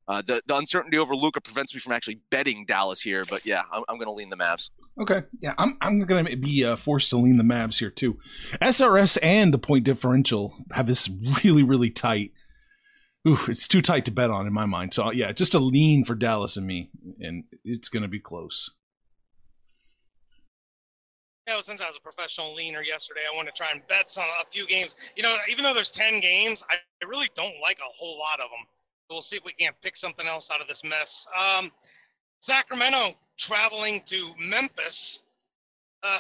Uh, 0.08 0.22
the, 0.22 0.42
the 0.46 0.56
uncertainty 0.56 0.98
over 0.98 1.16
Luka 1.16 1.42
prevents 1.42 1.74
me 1.74 1.80
from 1.80 1.94
actually 1.94 2.20
betting 2.30 2.66
Dallas 2.66 3.02
here, 3.02 3.24
but 3.28 3.46
yeah, 3.46 3.64
I'm, 3.72 3.84
I'm 3.90 3.96
going 3.98 4.08
to 4.08 4.14
lean 4.14 4.30
the 4.30 4.36
Mavs. 4.36 4.70
Okay, 4.98 5.24
yeah, 5.42 5.54
I'm 5.58 5.78
I'm 5.82 6.00
gonna 6.06 6.38
be 6.38 6.64
uh, 6.64 6.78
forced 6.78 7.10
to 7.10 7.18
lean 7.18 7.36
the 7.36 7.44
Mavs 7.44 7.80
here 7.80 7.90
too. 7.90 8.18
SRS 8.62 9.18
and 9.22 9.54
the 9.54 9.58
point 9.58 9.84
differential 9.84 10.56
have 10.72 10.88
this 10.88 11.10
really 11.44 11.64
really 11.64 11.90
tight. 11.90 12.32
Ooh, 13.28 13.38
it's 13.50 13.68
too 13.68 13.82
tight 13.82 14.06
to 14.06 14.12
bet 14.12 14.32
on 14.32 14.48
in 14.48 14.54
my 14.54 14.66
mind. 14.66 14.94
So 14.94 15.12
yeah, 15.12 15.34
just 15.34 15.54
a 15.54 15.60
lean 15.60 16.06
for 16.06 16.16
Dallas 16.16 16.56
and 16.56 16.66
me, 16.66 16.92
and 17.20 17.44
it's 17.66 17.90
gonna 17.90 18.08
be 18.08 18.22
close. 18.22 18.72
Yeah, 21.46 21.56
well, 21.56 21.64
since 21.64 21.82
I 21.82 21.88
was 21.88 21.98
a 21.98 22.02
professional 22.02 22.56
leaner 22.56 22.82
yesterday, 22.82 23.22
I 23.32 23.36
want 23.36 23.48
to 23.50 23.54
try 23.54 23.72
and 23.72 23.82
bet 23.88 24.16
on 24.18 24.24
a 24.24 24.50
few 24.50 24.66
games. 24.66 24.96
You 25.18 25.24
know, 25.24 25.36
even 25.50 25.64
though 25.64 25.76
there's 25.76 25.92
10 25.92 26.20
games, 26.20 26.64
I 26.72 26.76
I 27.04 27.08
really 27.08 27.30
don't 27.36 27.60
like 27.62 27.78
a 27.80 27.92
whole 27.96 28.18
lot 28.18 28.40
of 28.40 28.50
them. 28.50 28.66
We'll 29.10 29.22
see 29.22 29.38
if 29.38 29.44
we 29.46 29.54
can't 29.54 29.76
pick 29.82 29.98
something 29.98 30.26
else 30.28 30.50
out 30.52 30.62
of 30.62 30.68
this 30.68 30.84
mess. 30.84 31.28
Um, 31.40 31.72
Sacramento 32.40 33.14
traveling 33.38 34.02
to 34.08 34.32
Memphis. 34.40 35.22
Uh, 36.04 36.20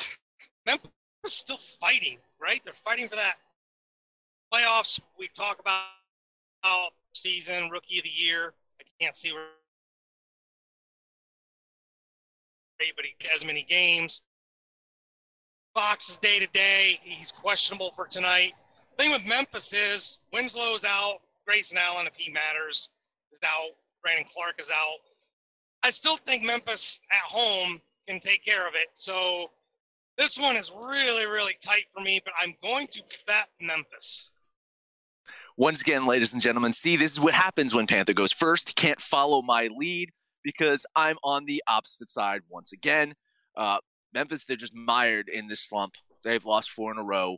Memphis 0.65 0.91
is 1.25 1.33
still 1.33 1.57
fighting, 1.57 2.17
right? 2.39 2.61
They're 2.63 2.73
fighting 2.73 3.09
for 3.09 3.15
that 3.15 3.35
playoffs. 4.53 4.99
We 5.17 5.29
talk 5.35 5.59
about 5.59 6.91
season, 7.13 7.69
rookie 7.69 7.99
of 7.99 8.03
the 8.03 8.09
year. 8.09 8.53
I 8.79 8.83
can't 9.03 9.15
see 9.15 9.31
where, 9.31 9.45
but 12.95 13.05
he 13.05 13.29
has 13.29 13.45
many 13.45 13.65
games. 13.67 14.21
Fox 15.73 16.09
is 16.09 16.17
day 16.17 16.39
to 16.39 16.47
day. 16.47 16.99
He's 17.03 17.31
questionable 17.31 17.91
for 17.95 18.07
tonight. 18.07 18.53
Thing 18.97 19.11
with 19.11 19.25
Memphis 19.25 19.73
is 19.73 20.17
Winslow's 20.31 20.85
out, 20.85 21.19
Grayson 21.45 21.77
Allen, 21.77 22.07
if 22.07 22.13
he 22.15 22.31
matters, 22.31 22.89
is 23.31 23.39
out. 23.43 23.75
Brandon 24.01 24.25
Clarke 24.31 24.59
is 24.59 24.69
out. 24.69 24.99
I 25.83 25.89
still 25.89 26.17
think 26.17 26.43
Memphis 26.43 26.99
at 27.11 27.19
home 27.19 27.81
can 28.07 28.19
take 28.19 28.43
care 28.43 28.67
of 28.67 28.73
it. 28.75 28.89
So 28.95 29.51
this 30.17 30.37
one 30.37 30.57
is 30.57 30.71
really, 30.71 31.25
really 31.25 31.55
tight 31.61 31.85
for 31.93 32.01
me, 32.01 32.21
but 32.23 32.33
I'm 32.41 32.55
going 32.61 32.87
to 32.87 33.01
bet 33.27 33.47
Memphis. 33.59 34.31
Once 35.57 35.81
again, 35.81 36.05
ladies 36.05 36.33
and 36.33 36.41
gentlemen, 36.41 36.73
see, 36.73 36.97
this 36.97 37.11
is 37.11 37.19
what 37.19 37.33
happens 37.33 37.73
when 37.73 37.87
Panther 37.87 38.13
goes 38.13 38.31
first. 38.31 38.69
He 38.69 38.73
can't 38.73 39.01
follow 39.01 39.41
my 39.41 39.69
lead 39.75 40.11
because 40.43 40.85
I'm 40.95 41.17
on 41.23 41.45
the 41.45 41.63
opposite 41.67 42.11
side 42.11 42.41
once 42.49 42.73
again. 42.73 43.13
Uh, 43.55 43.77
Memphis, 44.13 44.45
they're 44.45 44.57
just 44.57 44.75
mired 44.75 45.29
in 45.29 45.47
this 45.47 45.61
slump. 45.61 45.95
They've 46.23 46.43
lost 46.45 46.71
four 46.71 46.91
in 46.91 46.97
a 46.97 47.03
row. 47.03 47.37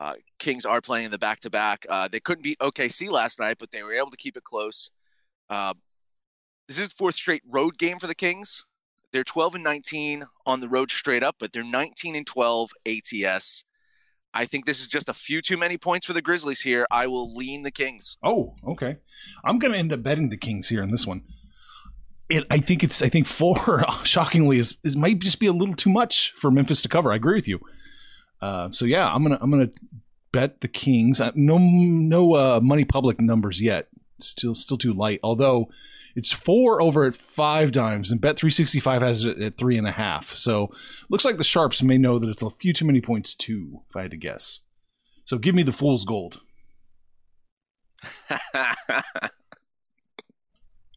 Uh, 0.00 0.14
Kings 0.38 0.64
are 0.64 0.80
playing 0.80 1.06
in 1.06 1.10
the 1.10 1.18
back 1.18 1.40
to 1.40 1.50
back. 1.50 1.86
They 2.10 2.20
couldn't 2.20 2.42
beat 2.42 2.58
OKC 2.58 3.10
last 3.10 3.40
night, 3.40 3.56
but 3.58 3.70
they 3.70 3.82
were 3.82 3.92
able 3.92 4.10
to 4.10 4.16
keep 4.16 4.36
it 4.36 4.44
close. 4.44 4.90
Uh, 5.50 5.74
this 6.68 6.78
is 6.78 6.90
the 6.90 6.94
fourth 6.94 7.14
straight 7.14 7.42
road 7.48 7.78
game 7.78 7.98
for 7.98 8.06
the 8.06 8.14
Kings. 8.14 8.64
They're 9.12 9.24
12 9.24 9.56
and 9.56 9.64
19 9.64 10.24
on 10.44 10.60
the 10.60 10.68
road 10.68 10.90
straight 10.90 11.22
up, 11.22 11.36
but 11.40 11.52
they're 11.52 11.64
19 11.64 12.14
and 12.14 12.26
12 12.26 12.70
ATS. 12.86 13.64
I 14.34 14.44
think 14.44 14.66
this 14.66 14.80
is 14.80 14.88
just 14.88 15.08
a 15.08 15.14
few 15.14 15.40
too 15.40 15.56
many 15.56 15.78
points 15.78 16.06
for 16.06 16.12
the 16.12 16.20
Grizzlies 16.20 16.60
here. 16.60 16.86
I 16.90 17.06
will 17.06 17.34
lean 17.34 17.62
the 17.62 17.70
Kings. 17.70 18.18
Oh, 18.22 18.54
okay. 18.66 18.98
I'm 19.44 19.58
gonna 19.58 19.78
end 19.78 19.92
up 19.92 20.02
betting 20.02 20.28
the 20.28 20.36
Kings 20.36 20.68
here 20.68 20.82
in 20.82 20.90
this 20.90 21.06
one. 21.06 21.22
It, 22.28 22.44
I 22.50 22.58
think 22.58 22.84
it's. 22.84 23.00
I 23.00 23.08
think 23.08 23.26
four, 23.26 23.56
shockingly, 24.04 24.58
is, 24.58 24.76
is 24.84 24.96
might 24.96 25.18
just 25.20 25.40
be 25.40 25.46
a 25.46 25.52
little 25.52 25.74
too 25.74 25.88
much 25.88 26.32
for 26.32 26.50
Memphis 26.50 26.82
to 26.82 26.88
cover. 26.88 27.10
I 27.10 27.16
agree 27.16 27.36
with 27.36 27.48
you. 27.48 27.58
Uh, 28.40 28.70
so 28.72 28.84
yeah, 28.84 29.12
I'm 29.12 29.22
gonna 29.22 29.38
I'm 29.40 29.50
gonna 29.50 29.70
bet 30.32 30.60
the 30.60 30.68
Kings. 30.68 31.20
Uh, 31.20 31.32
no 31.34 31.58
no 31.58 32.34
uh, 32.34 32.60
money 32.62 32.84
public 32.84 33.20
numbers 33.20 33.60
yet. 33.60 33.88
Still 34.20 34.54
still 34.54 34.78
too 34.78 34.92
light. 34.92 35.20
Although 35.22 35.68
it's 36.14 36.32
four 36.32 36.82
over 36.82 37.04
at 37.04 37.14
five 37.14 37.70
dimes, 37.72 38.10
and 38.10 38.20
Bet 38.20 38.36
365 38.36 39.02
has 39.02 39.24
it 39.24 39.38
at 39.40 39.56
three 39.56 39.78
and 39.78 39.86
a 39.86 39.92
half. 39.92 40.34
So 40.34 40.72
looks 41.08 41.24
like 41.24 41.36
the 41.36 41.44
sharps 41.44 41.82
may 41.82 41.98
know 41.98 42.18
that 42.18 42.28
it's 42.28 42.42
a 42.42 42.50
few 42.50 42.72
too 42.72 42.84
many 42.86 43.00
points 43.00 43.34
too. 43.34 43.82
If 43.88 43.96
I 43.96 44.02
had 44.02 44.10
to 44.10 44.16
guess. 44.16 44.60
So 45.24 45.38
give 45.38 45.54
me 45.54 45.62
the 45.62 45.72
fool's 45.72 46.04
gold. 46.04 46.40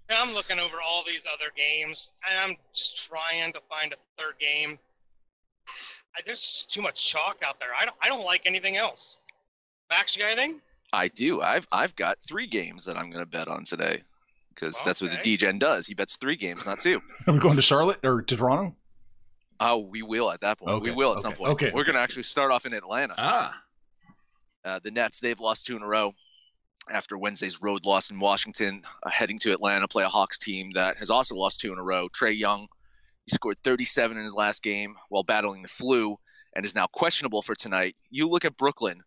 I'm 0.10 0.34
looking 0.34 0.60
over 0.60 0.78
all 0.82 1.04
these 1.06 1.24
other 1.32 1.52
games, 1.56 2.10
and 2.30 2.40
I'm 2.40 2.58
just 2.74 3.08
trying 3.08 3.54
to 3.54 3.60
find 3.70 3.94
a 3.94 3.98
third 4.18 4.36
game. 4.40 4.78
I, 6.16 6.22
there's 6.26 6.42
just 6.42 6.74
too 6.74 6.82
much 6.82 7.06
chalk 7.10 7.38
out 7.46 7.60
there. 7.60 7.70
I 7.80 7.86
don't, 7.86 7.96
I 8.04 8.08
don't 8.10 8.24
like 8.26 8.42
anything 8.46 8.78
else. 8.78 9.18
Max, 9.90 10.16
you 10.16 10.22
got 10.24 10.32
anything? 10.32 10.60
I 10.94 11.08
do. 11.08 11.42
I've 11.42 11.68
I've 11.72 11.96
got 11.96 12.20
three 12.20 12.48
games 12.48 12.86
that 12.86 12.98
I'm 12.98 13.10
going 13.12 13.24
to 13.24 13.30
bet 13.30 13.48
on 13.48 13.64
today 13.64 14.02
because 14.50 14.82
that's 14.84 15.02
what 15.02 15.10
the 15.12 15.20
Okay. 15.20 15.38
Degen 15.38 15.58
does. 15.60 15.88
He 15.88 15.94
bets 15.94 16.18
three 16.18 16.36
games, 16.36 16.66
not 16.66 16.80
two. 16.82 17.02
Are 17.28 17.34
we 17.34 17.40
going 17.40 17.56
to 17.56 17.62
Charlotte 17.62 18.00
or 18.04 18.22
to 18.22 18.36
Toronto? 18.36 18.76
Oh, 19.60 19.80
we 19.80 20.02
will 20.02 20.32
at 20.32 20.42
that 20.42 20.58
point. 20.60 20.82
We 20.82 20.92
will 20.92 21.14
at 21.14 21.22
some 21.22 21.34
point. 21.34 21.52
okay, 21.52 21.72
We're 21.74 21.84
going 21.84 21.96
to 21.96 22.02
actually 22.02 22.24
start 22.24 22.52
off 22.52 22.66
in 22.66 22.74
Atlanta. 22.74 23.14
Ah. 23.18 23.62
Uh, 24.66 24.80
the 24.84 24.92
Nets, 24.92 25.20
they've 25.20 25.40
lost 25.40 25.66
two 25.68 25.76
in 25.76 25.82
a 25.84 25.88
row 25.88 26.14
after 26.90 27.18
Wednesday's 27.18 27.62
road 27.62 27.86
loss 27.86 28.10
in 28.10 28.20
Washington, 28.20 28.82
uh, 29.04 29.10
heading 29.10 29.38
to 29.40 29.52
Atlanta, 29.52 29.88
play 29.88 30.04
a 30.04 30.08
Hawks 30.10 30.38
team 30.40 30.72
that 30.74 30.98
has 30.98 31.10
also 31.12 31.36
lost 31.36 31.62
two 31.62 31.72
in 31.72 31.78
a 31.80 31.84
row. 31.84 32.10
Trae 32.10 32.36
Young, 32.38 32.68
he 33.26 33.36
scored 33.36 33.58
37 33.64 34.18
in 34.18 34.24
his 34.24 34.36
last 34.36 34.64
game 34.64 34.96
while 35.10 35.24
battling 35.24 35.62
the 35.62 35.68
flu 35.68 36.18
and 36.56 36.66
is 36.66 36.76
now 36.76 36.88
questionable 36.88 37.42
for 37.42 37.56
tonight. 37.56 37.96
You 38.10 38.28
look 38.28 38.46
at 38.46 38.58
Brooklyn, 38.58 39.04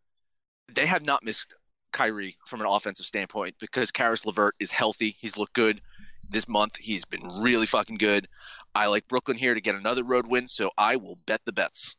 they 0.73 0.87
have 0.87 1.05
not 1.05 1.25
missed 1.25 1.55
Kyrie 1.93 2.37
from 2.47 2.61
an 2.61 2.67
offensive 2.67 3.07
standpoint 3.07 3.57
because 3.61 3.91
Caris 3.91 4.27
LeVert 4.27 4.55
is 4.59 4.73
healthy. 4.73 5.17
He's 5.19 5.37
looked 5.37 5.55
good 5.55 5.81
this 6.29 6.49
month. 6.49 6.77
He's 6.77 7.05
been 7.05 7.43
really 7.43 7.67
fucking 7.67 7.99
good. 7.99 8.29
I 8.75 8.87
like 8.87 9.09
Brooklyn 9.09 9.37
here 9.37 9.55
to 9.55 9.61
get 9.61 9.75
another 9.75 10.03
road 10.03 10.27
win, 10.27 10.49
so 10.49 10.71
I 10.77 10.97
will 10.97 11.19
bet 11.27 11.43
the 11.45 11.53
Nets. 11.53 11.97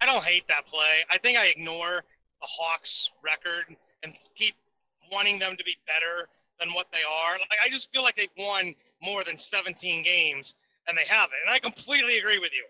I 0.00 0.06
don't 0.06 0.24
hate 0.24 0.44
that 0.48 0.66
play. 0.66 1.04
I 1.10 1.18
think 1.18 1.38
I 1.38 1.46
ignore 1.46 2.02
the 2.40 2.46
Hawks 2.46 3.10
record 3.24 3.76
and 4.02 4.12
keep 4.36 4.54
wanting 5.10 5.38
them 5.38 5.56
to 5.56 5.64
be 5.64 5.76
better 5.86 6.28
than 6.60 6.74
what 6.74 6.86
they 6.92 7.02
are. 7.08 7.38
Like 7.38 7.58
I 7.64 7.68
just 7.68 7.90
feel 7.92 8.02
like 8.02 8.16
they've 8.16 8.28
won 8.36 8.74
more 9.04 9.24
than 9.24 9.36
17 9.36 10.02
games 10.02 10.54
and 10.88 10.96
they 10.96 11.06
haven't. 11.06 11.38
And 11.46 11.54
I 11.54 11.58
completely 11.58 12.18
agree 12.18 12.38
with 12.38 12.52
you. 12.52 12.64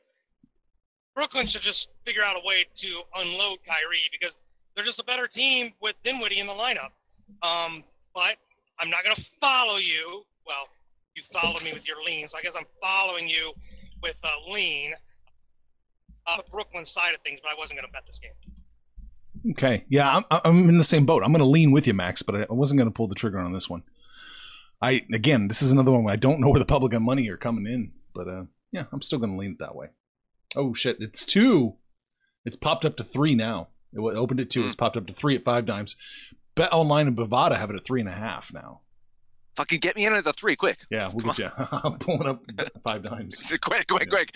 Brooklyn 1.15 1.47
should 1.47 1.63
just 1.63 1.89
figure 2.05 2.25
out 2.25 2.37
a 2.37 2.47
way 2.47 2.67
to 2.77 3.03
unload 3.17 3.59
Kyrie 3.67 4.11
because 4.11 4.39
they're 4.75 4.85
just 4.85 4.99
a 4.99 5.05
better 5.05 5.27
team 5.27 5.73
with 5.81 5.95
Dinwiddie 6.03 6.41
in 6.41 6.47
the 6.47 6.53
lineup. 6.53 6.91
Um, 7.43 7.85
but 8.15 8.37
I'm 8.79 8.91
not 8.91 9.05
going 9.05 9.15
to 9.15 9.25
follow 9.41 9.77
you. 9.77 10.25
Well, 10.47 10.67
you 11.15 11.23
followed 11.23 11.63
me 11.63 11.73
with 11.73 11.87
your 11.87 12.03
lean, 12.03 12.29
so 12.29 12.37
I 12.37 12.43
guess 12.43 12.55
I'm 12.57 12.67
following 12.81 13.29
you 13.29 13.53
with 14.03 14.17
a 14.25 14.51
lean 14.51 14.95
on 16.27 16.39
the 16.39 16.51
Brooklyn 16.51 16.85
side 16.85 17.15
of 17.15 17.21
things, 17.21 17.39
but 17.41 17.51
I 17.51 17.59
wasn't 17.59 17.79
going 17.79 17.87
to 17.87 17.93
bet 17.93 18.03
this 18.07 18.19
game. 18.19 19.53
Okay. 19.53 19.85
Yeah, 19.89 20.23
I'm, 20.31 20.41
I'm 20.45 20.69
in 20.69 20.79
the 20.79 20.85
same 20.85 21.07
boat. 21.07 21.23
I'm 21.23 21.31
going 21.31 21.41
to 21.41 21.47
lean 21.47 21.71
with 21.71 21.87
you, 21.87 21.95
Max, 21.95 22.23
but 22.23 22.51
I 22.51 22.53
wasn't 22.53 22.79
going 22.79 22.89
to 22.89 22.95
pull 22.95 23.07
the 23.07 23.15
trigger 23.15 23.39
on 23.39 23.53
this 23.53 23.69
one. 23.69 23.83
I 24.85 25.07
again, 25.15 25.49
this 25.49 25.63
is 25.63 25.73
another 25.73 25.91
one 25.91 26.05
where 26.05 26.13
I 26.13 26.17
don't 26.17 26.41
know 26.41 26.51
where 26.51 26.59
the 26.59 26.67
public 26.67 26.93
and 26.93 27.05
money 27.05 27.29
are 27.31 27.39
coming 27.39 27.67
in, 27.67 27.93
but 28.15 28.29
uh, 28.29 28.45
yeah, 28.71 28.85
I'm 28.93 29.01
still 29.01 29.19
going 29.19 29.33
to 29.33 29.39
lean 29.39 29.53
it 29.53 29.59
that 29.61 29.75
way. 29.75 29.89
Oh 30.55 30.75
shit, 30.75 30.99
it's 31.01 31.25
two. 31.25 31.77
It's 32.45 32.57
popped 32.57 32.85
up 32.85 32.97
to 32.99 33.05
three 33.05 33.35
now. 33.35 33.69
It 33.95 34.01
opened 34.01 34.41
at 34.41 34.51
two. 34.51 34.67
It's 34.67 34.75
popped 34.75 34.99
up 34.99 35.07
to 35.07 35.15
three 35.15 35.37
at 35.37 35.45
five 35.45 35.65
dimes. 35.65 35.97
Bet 36.55 36.73
Online 36.73 37.07
and 37.07 37.17
Bovada 37.17 37.59
have 37.59 37.71
it 37.71 37.77
at 37.77 37.87
three 37.87 38.01
and 38.01 38.09
a 38.09 38.13
half 38.13 38.53
now. 38.53 38.83
Fucking 39.57 39.81
get 39.81 39.97
me 39.97 40.05
in 40.05 40.15
at 40.15 40.25
the 40.25 40.33
three, 40.33 40.57
quick. 40.57 40.79
Yeah, 40.91 41.11
we'll 41.15 41.33
get 41.33 41.39
you. 41.39 41.51
I'm 41.73 41.99
pulling 41.99 42.27
up 42.27 42.43
five 42.85 43.05
dimes. 43.05 43.57
quick, 43.63 43.87
quick, 43.87 44.11
quick. 44.11 44.35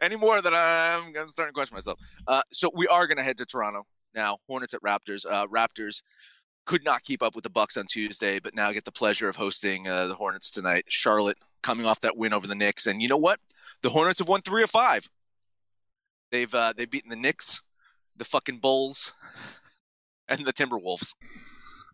Any 0.00 0.16
more 0.16 0.40
that 0.40 0.52
I'm, 0.52 1.14
I'm 1.16 1.28
starting 1.28 1.52
to 1.52 1.54
question 1.54 1.74
myself. 1.74 2.00
Uh, 2.26 2.42
so 2.52 2.70
we 2.74 2.88
are 2.88 3.06
going 3.06 3.18
to 3.18 3.22
head 3.22 3.38
to 3.38 3.46
Toronto 3.46 3.86
now. 4.14 4.38
Hornets 4.48 4.74
at 4.74 4.82
Raptors. 4.82 5.24
Uh, 5.30 5.46
Raptors 5.46 6.02
could 6.66 6.84
not 6.84 7.02
keep 7.02 7.22
up 7.22 7.34
with 7.34 7.44
the 7.44 7.50
Bucks 7.50 7.76
on 7.76 7.86
Tuesday, 7.86 8.38
but 8.38 8.54
now 8.54 8.72
get 8.72 8.84
the 8.84 8.92
pleasure 8.92 9.28
of 9.28 9.36
hosting 9.36 9.88
uh, 9.88 10.06
the 10.06 10.14
Hornets 10.14 10.50
tonight. 10.50 10.84
Charlotte 10.88 11.38
coming 11.62 11.86
off 11.86 12.00
that 12.00 12.16
win 12.16 12.34
over 12.34 12.46
the 12.46 12.54
Knicks, 12.54 12.86
and 12.86 13.00
you 13.00 13.08
know 13.08 13.16
what? 13.16 13.40
The 13.82 13.90
Hornets 13.90 14.18
have 14.18 14.28
won 14.28 14.42
three 14.42 14.62
of 14.62 14.70
five. 14.70 15.08
They've 16.30 16.52
uh, 16.52 16.74
they've 16.76 16.90
beaten 16.90 17.08
the 17.08 17.16
Knicks, 17.16 17.62
the 18.16 18.24
fucking 18.24 18.58
Bulls, 18.58 19.14
and 20.28 20.44
the 20.44 20.52
Timberwolves. 20.52 21.14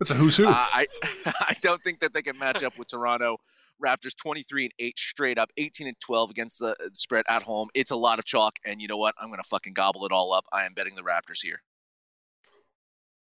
That's 0.00 0.10
a 0.10 0.14
who's 0.14 0.36
who. 0.36 0.48
Uh, 0.48 0.52
I 0.54 0.86
I 1.26 1.54
don't 1.60 1.82
think 1.82 2.00
that 2.00 2.14
they 2.14 2.22
can 2.22 2.38
match 2.38 2.64
up 2.64 2.78
with 2.78 2.88
Toronto. 2.88 3.38
Raptors 3.82 4.16
23 4.16 4.66
and 4.66 4.72
8 4.78 4.98
straight 4.98 5.38
up, 5.38 5.50
18 5.58 5.88
and 5.88 5.96
12 5.98 6.30
against 6.30 6.60
the 6.60 6.70
uh, 6.70 6.88
spread 6.92 7.24
at 7.28 7.42
home. 7.42 7.68
It's 7.74 7.90
a 7.90 7.96
lot 7.96 8.20
of 8.20 8.24
chalk, 8.24 8.56
and 8.64 8.80
you 8.80 8.86
know 8.86 8.96
what? 8.96 9.14
I'm 9.20 9.26
going 9.26 9.42
to 9.42 9.48
fucking 9.48 9.72
gobble 9.72 10.06
it 10.06 10.12
all 10.12 10.32
up. 10.32 10.44
I 10.52 10.64
am 10.64 10.72
betting 10.72 10.94
the 10.94 11.02
Raptors 11.02 11.42
here. 11.42 11.62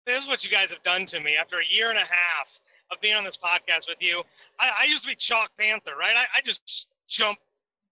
This 0.07 0.23
is 0.23 0.29
what 0.29 0.45
you 0.45 0.51
guys 0.51 0.71
have 0.71 0.83
done 0.85 1.05
to 1.07 1.21
me 1.21 1.35
after 1.35 1.59
a 1.59 1.67
year 1.69 1.91
and 1.91 1.99
a 1.99 2.03
half 2.03 2.49
of 2.93 3.01
being 3.01 3.15
on 3.15 3.25
this 3.25 3.37
podcast 3.37 3.89
with 3.89 3.99
you. 4.01 4.23
I, 4.61 4.71
I 4.83 4.85
used 4.85 5.03
to 5.03 5.09
be 5.09 5.17
chalk 5.17 5.51
panther, 5.59 5.93
right? 5.99 6.15
I, 6.17 6.27
I 6.39 6.41
just 6.45 6.87
jump, 7.09 7.39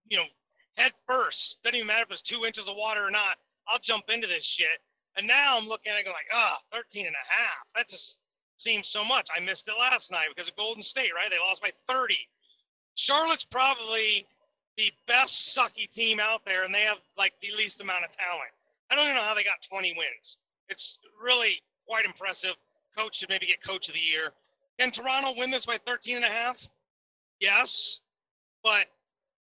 you 0.07 0.17
know, 0.17 0.23
head 0.77 0.93
first. 1.05 1.57
Doesn't 1.63 1.75
even 1.75 1.87
matter 1.87 2.03
if 2.03 2.07
there's 2.07 2.21
two 2.21 2.45
inches 2.45 2.69
of 2.69 2.75
water 2.77 3.05
or 3.05 3.11
not. 3.11 3.35
I'll 3.67 3.79
jump 3.79 4.05
into 4.07 4.27
this 4.27 4.45
shit. 4.45 4.79
And 5.17 5.27
now 5.27 5.57
I'm 5.57 5.67
looking 5.67 5.91
at 5.91 5.99
it 5.99 6.05
going 6.05 6.15
like, 6.15 6.31
ah, 6.33 6.57
oh, 6.73 6.77
13 6.77 7.05
and 7.05 7.15
a 7.15 7.31
half. 7.31 7.67
That 7.75 7.89
just 7.89 8.19
seems 8.57 8.87
so 8.87 9.03
much. 9.03 9.27
I 9.35 9.41
missed 9.41 9.67
it 9.67 9.75
last 9.77 10.09
night 10.09 10.27
because 10.33 10.47
of 10.47 10.55
Golden 10.55 10.83
State, 10.83 11.11
right? 11.13 11.29
They 11.29 11.39
lost 11.39 11.61
by 11.61 11.71
30. 11.89 12.15
Charlotte's 12.95 13.43
probably 13.43 14.25
the 14.77 14.91
best 15.05 15.57
sucky 15.57 15.89
team 15.89 16.21
out 16.21 16.41
there, 16.45 16.63
and 16.63 16.73
they 16.73 16.81
have 16.81 16.97
like 17.17 17.33
the 17.41 17.51
least 17.57 17.81
amount 17.81 18.05
of 18.05 18.11
talent. 18.11 18.51
I 18.89 18.95
don't 18.95 19.05
even 19.05 19.15
know 19.15 19.23
how 19.23 19.33
they 19.33 19.43
got 19.43 19.61
20 19.67 19.95
wins. 19.97 20.37
It's 20.69 20.97
really 21.21 21.61
quite 21.87 22.05
impressive. 22.05 22.55
Coach 22.97 23.17
should 23.17 23.29
maybe 23.29 23.45
get 23.45 23.61
coach 23.61 23.87
of 23.89 23.93
the 23.93 23.99
year. 23.99 24.31
Can 24.79 24.91
Toronto 24.91 25.33
win 25.37 25.51
this 25.51 25.65
by 25.65 25.77
13 25.85 26.17
and 26.17 26.25
a 26.25 26.29
half? 26.29 26.67
Yes, 27.39 28.01
but 28.63 28.85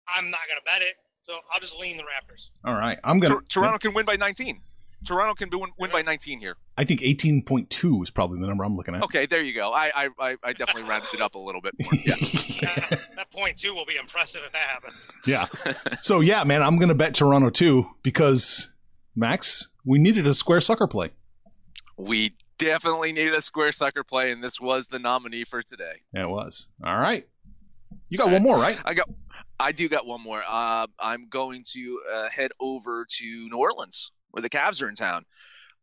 I'm 0.08 0.30
not 0.30 0.40
going 0.48 0.58
to 0.58 0.64
bet 0.64 0.82
it. 0.82 0.96
So 1.22 1.34
I'll 1.52 1.60
just 1.60 1.76
lean 1.76 1.96
the 1.96 2.04
Raptors. 2.04 2.50
All 2.64 2.74
right. 2.74 2.98
I'm 3.02 3.18
going 3.18 3.40
to. 3.40 3.46
Toronto 3.48 3.78
can 3.78 3.94
win 3.94 4.06
by 4.06 4.16
19. 4.16 4.60
Toronto 5.04 5.34
can 5.34 5.48
win, 5.52 5.70
win 5.78 5.90
by 5.90 6.02
19 6.02 6.40
here. 6.40 6.56
I 6.78 6.84
think 6.84 7.00
18.2 7.00 8.02
is 8.02 8.10
probably 8.10 8.40
the 8.40 8.46
number 8.46 8.64
I'm 8.64 8.76
looking 8.76 8.94
at. 8.94 9.02
Okay, 9.04 9.26
there 9.26 9.42
you 9.42 9.54
go. 9.54 9.72
I 9.72 10.08
I, 10.18 10.36
I 10.42 10.52
definitely 10.52 10.82
rounded 10.88 11.08
it 11.14 11.20
up 11.20 11.34
a 11.34 11.38
little 11.38 11.60
bit 11.60 11.74
more. 11.80 11.90
Yeah. 12.04 12.74
that, 12.74 13.00
that 13.16 13.30
point 13.30 13.58
two 13.58 13.74
will 13.74 13.84
be 13.84 13.96
impressive 13.96 14.40
if 14.46 14.52
that 14.52 14.68
happens. 14.68 15.06
Yeah. 15.26 15.46
So 16.00 16.20
yeah, 16.20 16.44
man, 16.44 16.62
I'm 16.62 16.76
going 16.78 16.88
to 16.88 16.94
bet 16.94 17.14
Toronto 17.14 17.50
too 17.50 17.86
because 18.02 18.72
Max, 19.14 19.68
we 19.84 19.98
needed 19.98 20.26
a 20.26 20.34
square 20.34 20.60
sucker 20.60 20.86
play. 20.86 21.10
We 21.96 22.36
definitely 22.58 23.12
needed 23.12 23.34
a 23.34 23.40
square 23.40 23.72
sucker 23.72 24.04
play, 24.04 24.32
and 24.32 24.42
this 24.42 24.60
was 24.60 24.88
the 24.88 24.98
nominee 24.98 25.44
for 25.44 25.62
today. 25.62 26.02
It 26.12 26.28
was. 26.28 26.68
All 26.84 26.98
right. 26.98 27.26
You 28.08 28.18
got 28.18 28.30
one 28.30 28.42
more, 28.42 28.58
right? 28.58 28.78
I 28.84 28.94
got. 28.94 29.08
I 29.58 29.72
do 29.72 29.88
got 29.88 30.06
one 30.06 30.22
more. 30.22 30.42
Uh, 30.46 30.86
I'm 31.00 31.28
going 31.28 31.64
to 31.72 32.00
uh, 32.12 32.28
head 32.28 32.50
over 32.60 33.06
to 33.08 33.48
New 33.48 33.56
Orleans 33.56 34.12
where 34.30 34.42
the 34.42 34.50
Cavs 34.50 34.82
are 34.82 34.88
in 34.88 34.94
town, 34.94 35.24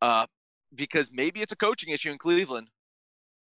uh, 0.01 0.27
because 0.75 1.12
maybe 1.12 1.41
it's 1.41 1.51
a 1.51 1.55
coaching 1.55 1.91
issue 1.91 2.12
in 2.12 2.20
Cleveland, 2.20 2.67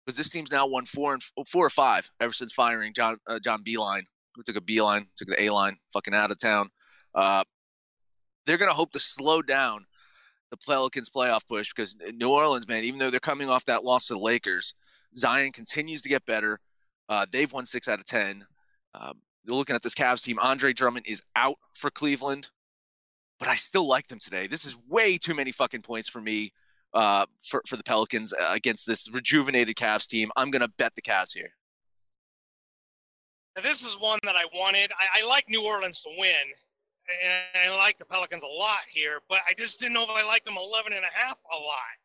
because 0.04 0.16
this 0.16 0.30
team's 0.30 0.50
now 0.50 0.66
won 0.66 0.85
four 0.85 1.12
and 1.14 1.23
four 1.46 1.64
or 1.64 1.70
five 1.70 2.11
ever 2.20 2.32
since 2.32 2.52
firing 2.52 2.92
John 2.92 3.18
uh, 3.28 3.38
John 3.38 3.62
Beilein, 3.62 4.02
who 4.35 4.42
took 4.42 4.56
a 4.56 4.61
B 4.61 4.82
line, 4.82 5.06
took 5.16 5.28
the 5.28 5.40
A 5.40 5.50
line, 5.50 5.76
fucking 5.92 6.14
out 6.14 6.32
of 6.32 6.40
town. 6.40 6.70
Uh, 7.14 7.44
they're 8.46 8.58
gonna 8.58 8.75
hope 8.75 8.92
to 8.92 9.00
slow 9.00 9.42
down 9.42 9.87
the 10.50 10.56
Pelicans 10.56 11.10
playoff 11.10 11.46
push 11.46 11.72
because 11.72 11.96
New 12.14 12.30
Orleans, 12.30 12.68
man, 12.68 12.84
even 12.84 12.98
though 12.98 13.10
they're 13.10 13.20
coming 13.20 13.48
off 13.48 13.64
that 13.64 13.84
loss 13.84 14.06
to 14.08 14.14
the 14.14 14.20
Lakers, 14.20 14.74
Zion 15.16 15.52
continues 15.52 16.02
to 16.02 16.08
get 16.08 16.24
better. 16.26 16.60
Uh, 17.08 17.26
they've 17.30 17.52
won 17.52 17.64
six 17.64 17.88
out 17.88 17.98
of 17.98 18.04
ten. 18.04 18.46
Um, 18.94 19.20
you're 19.44 19.56
looking 19.56 19.76
at 19.76 19.82
this 19.82 19.94
Cavs 19.94 20.24
team. 20.24 20.38
Andre 20.40 20.72
Drummond 20.72 21.06
is 21.06 21.22
out 21.36 21.56
for 21.74 21.90
Cleveland, 21.90 22.50
but 23.38 23.48
I 23.48 23.54
still 23.54 23.86
like 23.86 24.08
them 24.08 24.18
today. 24.18 24.46
This 24.46 24.64
is 24.64 24.76
way 24.88 25.18
too 25.18 25.34
many 25.34 25.52
fucking 25.52 25.82
points 25.82 26.08
for 26.08 26.20
me 26.20 26.52
uh, 26.94 27.26
for 27.44 27.62
for 27.66 27.76
the 27.76 27.84
Pelicans 27.84 28.32
uh, 28.32 28.52
against 28.52 28.86
this 28.86 29.08
rejuvenated 29.10 29.76
Cavs 29.76 30.06
team. 30.06 30.30
I'm 30.36 30.50
gonna 30.50 30.68
bet 30.78 30.94
the 30.94 31.02
Cavs 31.02 31.34
here. 31.34 31.50
Now, 33.56 33.62
this 33.62 33.82
is 33.82 33.96
one 33.98 34.18
that 34.24 34.37
I 34.37 34.44
wanted. 34.54 34.90
I, 34.92 35.20
I 35.20 35.26
like 35.26 35.48
New 35.48 35.62
Orleans 35.62 36.02
to 36.02 36.11
win, 36.18 36.52
and 37.09 37.73
I 37.73 37.75
like 37.77 37.99
the 37.99 38.05
Pelicans 38.05 38.42
a 38.42 38.47
lot 38.47 38.81
here, 38.92 39.21
but 39.29 39.38
I 39.49 39.55
just 39.55 39.81
didn't 39.81 39.95
know 39.95 40.03
if 40.05 40.11
I 40.11 40.25
liked 40.25 40.45
them 40.45 40.57
11 40.59 40.92
and 40.92 41.05
a 41.05 41.12
half 41.12 41.38
a 41.53 41.57
lot. 41.57 41.97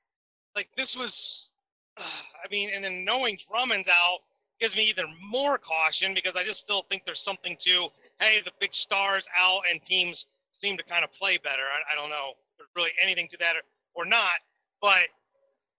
Like 0.56 0.70
this 0.78 0.96
was, 0.96 1.52
uh, 1.98 2.04
I 2.04 2.48
mean, 2.50 2.70
and 2.74 2.84
then 2.84 3.04
knowing 3.06 3.38
Drummond's 3.38 3.90
out 3.90 4.20
gives 4.60 4.76
me 4.76 4.84
even 4.84 5.06
more 5.20 5.58
caution 5.58 6.14
because 6.14 6.36
I 6.36 6.44
just 6.44 6.60
still 6.60 6.84
think 6.90 7.04
there's 7.06 7.22
something 7.22 7.58
to, 7.62 7.88
hey, 8.20 8.42
the 8.46 8.52
big 8.60 8.74
stars 8.74 9.28
out 9.38 9.62
and 9.70 9.84
teams 9.84 10.28
seem 10.52 10.78
to 10.78 10.84
kind 10.84 11.04
of 11.04 11.12
play 11.14 11.38
better. 11.38 11.64
I, 11.64 11.94
I 11.94 11.96
don't 11.96 12.10
know 12.10 12.32
if 12.32 12.58
there's 12.58 12.70
really 12.76 12.92
anything 13.04 13.28
to 13.32 13.38
that 13.40 13.56
or, 13.56 14.04
or 14.04 14.06
not, 14.06 14.38
but 14.82 15.08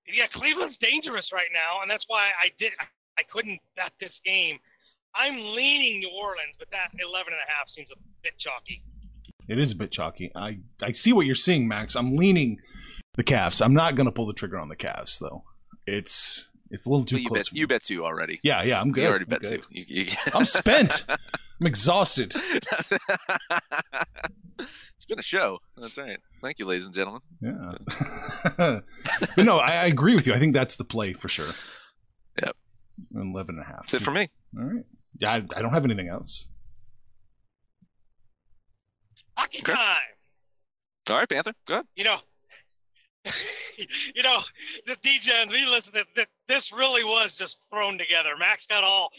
yeah, 0.06 0.26
Cleveland's 0.26 0.78
dangerous 0.78 1.32
right 1.32 1.50
now, 1.52 1.82
and 1.82 1.90
that's 1.90 2.06
why 2.08 2.30
I 2.40 2.50
did 2.58 2.72
I 3.18 3.22
couldn't 3.22 3.60
bet 3.76 3.92
this 4.00 4.20
game. 4.24 4.58
I'm 5.14 5.54
leaning 5.54 6.00
New 6.00 6.10
Orleans, 6.10 6.56
but 6.58 6.70
that 6.70 6.90
11 6.98 7.32
and 7.32 7.40
a 7.46 7.50
half 7.52 7.68
seems 7.68 7.90
a 7.90 7.96
bit 8.22 8.38
chalky. 8.38 8.82
It 9.48 9.58
is 9.58 9.72
a 9.72 9.76
bit 9.76 9.90
chalky. 9.90 10.30
I, 10.34 10.58
I 10.82 10.92
see 10.92 11.12
what 11.12 11.26
you're 11.26 11.34
seeing, 11.34 11.66
Max. 11.68 11.96
I'm 11.96 12.16
leaning 12.16 12.58
the 13.16 13.24
Cavs. 13.24 13.64
I'm 13.64 13.74
not 13.74 13.94
going 13.94 14.06
to 14.06 14.12
pull 14.12 14.26
the 14.26 14.34
trigger 14.34 14.58
on 14.58 14.68
the 14.68 14.76
Cavs, 14.76 15.18
though. 15.18 15.44
It's 15.86 16.50
it's 16.70 16.86
a 16.86 16.88
little 16.88 17.04
too 17.04 17.16
well, 17.16 17.22
you 17.22 17.28
close. 17.28 17.48
Bet, 17.50 17.58
you 17.58 17.66
bet 17.66 17.82
two 17.82 18.04
already. 18.04 18.40
Yeah, 18.42 18.62
yeah, 18.62 18.80
I'm 18.80 18.92
good. 18.92 19.02
You 19.02 19.08
already 19.08 19.24
I'm 19.24 19.28
bet 19.28 19.42
good. 19.42 19.62
two. 19.62 19.68
You, 19.70 19.84
you, 19.88 20.06
I'm 20.34 20.44
spent. 20.44 21.04
I'm 21.08 21.66
exhausted. 21.66 22.34
it's 22.70 22.90
been 25.06 25.18
a 25.18 25.22
show. 25.22 25.58
That's 25.76 25.98
right. 25.98 26.18
Thank 26.40 26.58
you, 26.58 26.66
ladies 26.66 26.86
and 26.86 26.94
gentlemen. 26.94 27.20
Yeah. 27.40 28.80
no, 29.44 29.58
I, 29.58 29.72
I 29.72 29.86
agree 29.86 30.14
with 30.14 30.26
you. 30.26 30.32
I 30.34 30.38
think 30.38 30.54
that's 30.54 30.76
the 30.76 30.84
play 30.84 31.12
for 31.12 31.28
sure. 31.28 31.52
Yep. 32.42 32.56
11 33.14 33.56
and 33.56 33.64
a 33.64 33.66
half. 33.66 33.82
That's 33.82 33.94
it 33.94 34.02
for 34.02 34.12
me. 34.12 34.30
All 34.58 34.64
right. 34.72 34.84
Yeah, 35.18 35.30
I, 35.30 35.36
I 35.56 35.62
don't 35.62 35.72
have 35.72 35.84
anything 35.84 36.08
else. 36.08 36.48
Hockey 39.42 39.58
Okay. 39.58 39.72
time. 39.74 40.00
All 41.10 41.16
right, 41.18 41.28
Panther. 41.28 41.52
Go 41.66 41.74
ahead. 41.74 41.86
You 41.96 42.04
know, 42.04 42.18
you 44.14 44.22
know, 44.22 44.38
the 44.86 44.94
Degens, 44.96 45.50
we 45.50 45.66
listen 45.66 45.94
that. 46.16 46.28
This 46.48 46.72
really 46.72 47.02
was 47.04 47.32
just 47.32 47.60
thrown 47.70 47.98
together. 47.98 48.30
Max 48.38 48.66
got 48.66 48.84
all 48.84 49.10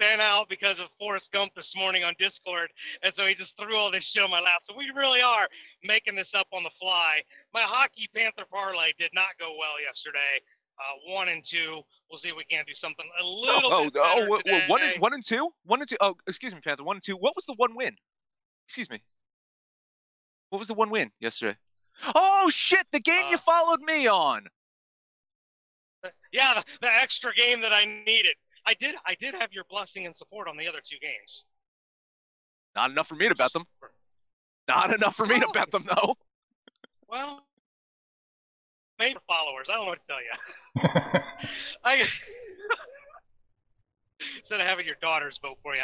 bent 0.00 0.20
out 0.20 0.48
because 0.48 0.80
of 0.80 0.86
Forrest 0.98 1.30
Gump 1.30 1.54
this 1.54 1.76
morning 1.76 2.02
on 2.02 2.14
Discord, 2.18 2.70
and 3.04 3.12
so 3.14 3.26
he 3.26 3.34
just 3.34 3.56
threw 3.56 3.76
all 3.76 3.90
this 3.92 4.04
shit 4.04 4.22
on 4.24 4.30
my 4.30 4.40
lap. 4.40 4.62
So 4.62 4.74
we 4.76 4.90
really 4.96 5.20
are 5.22 5.46
making 5.84 6.16
this 6.16 6.34
up 6.34 6.48
on 6.52 6.64
the 6.64 6.70
fly. 6.70 7.20
My 7.54 7.60
hockey 7.62 8.08
Panther 8.14 8.44
parlay 8.50 8.92
did 8.98 9.10
not 9.14 9.28
go 9.38 9.50
well 9.58 9.80
yesterday. 9.80 10.40
Uh, 10.78 11.12
one 11.14 11.28
and 11.28 11.44
two. 11.44 11.82
We'll 12.10 12.18
see 12.18 12.30
if 12.30 12.36
we 12.36 12.44
can't 12.44 12.66
do 12.66 12.74
something 12.74 13.04
a 13.20 13.24
little 13.24 13.72
Oh, 13.72 13.84
bit 13.84 13.92
oh, 13.98 14.26
oh, 14.30 14.38
wh- 14.64 14.68
one 14.70 14.82
and 14.82 15.00
one 15.00 15.12
and 15.14 15.24
two. 15.24 15.50
One 15.64 15.80
and 15.80 15.88
two. 15.88 15.98
Oh, 16.00 16.16
excuse 16.26 16.54
me, 16.54 16.60
Panther. 16.60 16.82
One 16.82 16.96
and 16.96 17.02
two. 17.04 17.16
What 17.16 17.36
was 17.36 17.44
the 17.46 17.54
one 17.54 17.76
win? 17.76 17.94
Excuse 18.66 18.88
me. 18.90 19.02
What 20.50 20.58
was 20.58 20.68
the 20.68 20.74
one 20.74 20.90
win 20.90 21.10
yesterday? 21.20 21.56
Oh 22.14 22.48
shit! 22.50 22.86
The 22.92 23.00
game 23.00 23.26
you 23.30 23.36
Uh, 23.36 23.38
followed 23.38 23.80
me 23.80 24.06
on. 24.06 24.46
Yeah, 26.32 26.54
the, 26.54 26.64
the 26.80 26.92
extra 26.92 27.34
game 27.34 27.60
that 27.62 27.72
I 27.72 27.84
needed. 27.84 28.36
I 28.66 28.74
did. 28.74 28.94
I 29.06 29.14
did 29.14 29.34
have 29.34 29.52
your 29.52 29.64
blessing 29.68 30.06
and 30.06 30.14
support 30.14 30.48
on 30.48 30.56
the 30.56 30.68
other 30.68 30.80
two 30.84 30.96
games. 31.00 31.44
Not 32.74 32.90
enough 32.90 33.08
for 33.08 33.16
me 33.16 33.28
to 33.28 33.34
bet 33.34 33.52
them. 33.52 33.64
Not 34.68 34.92
enough 34.94 35.16
for 35.16 35.26
me 35.26 35.40
to 35.40 35.48
bet 35.52 35.70
them, 35.70 35.84
though. 35.88 36.14
Well, 37.08 37.44
maybe 38.98 39.14
for 39.14 39.20
followers. 39.26 39.68
I 39.68 39.74
don't 39.74 39.84
know 39.84 39.90
what 39.90 39.98
to 40.00 40.06
tell 40.06 40.22
you. 40.22 41.22
I 41.84 42.06
instead 44.38 44.60
of 44.60 44.66
having 44.66 44.86
your 44.86 44.96
daughters 45.02 45.38
vote 45.42 45.58
for 45.62 45.74
you. 45.74 45.82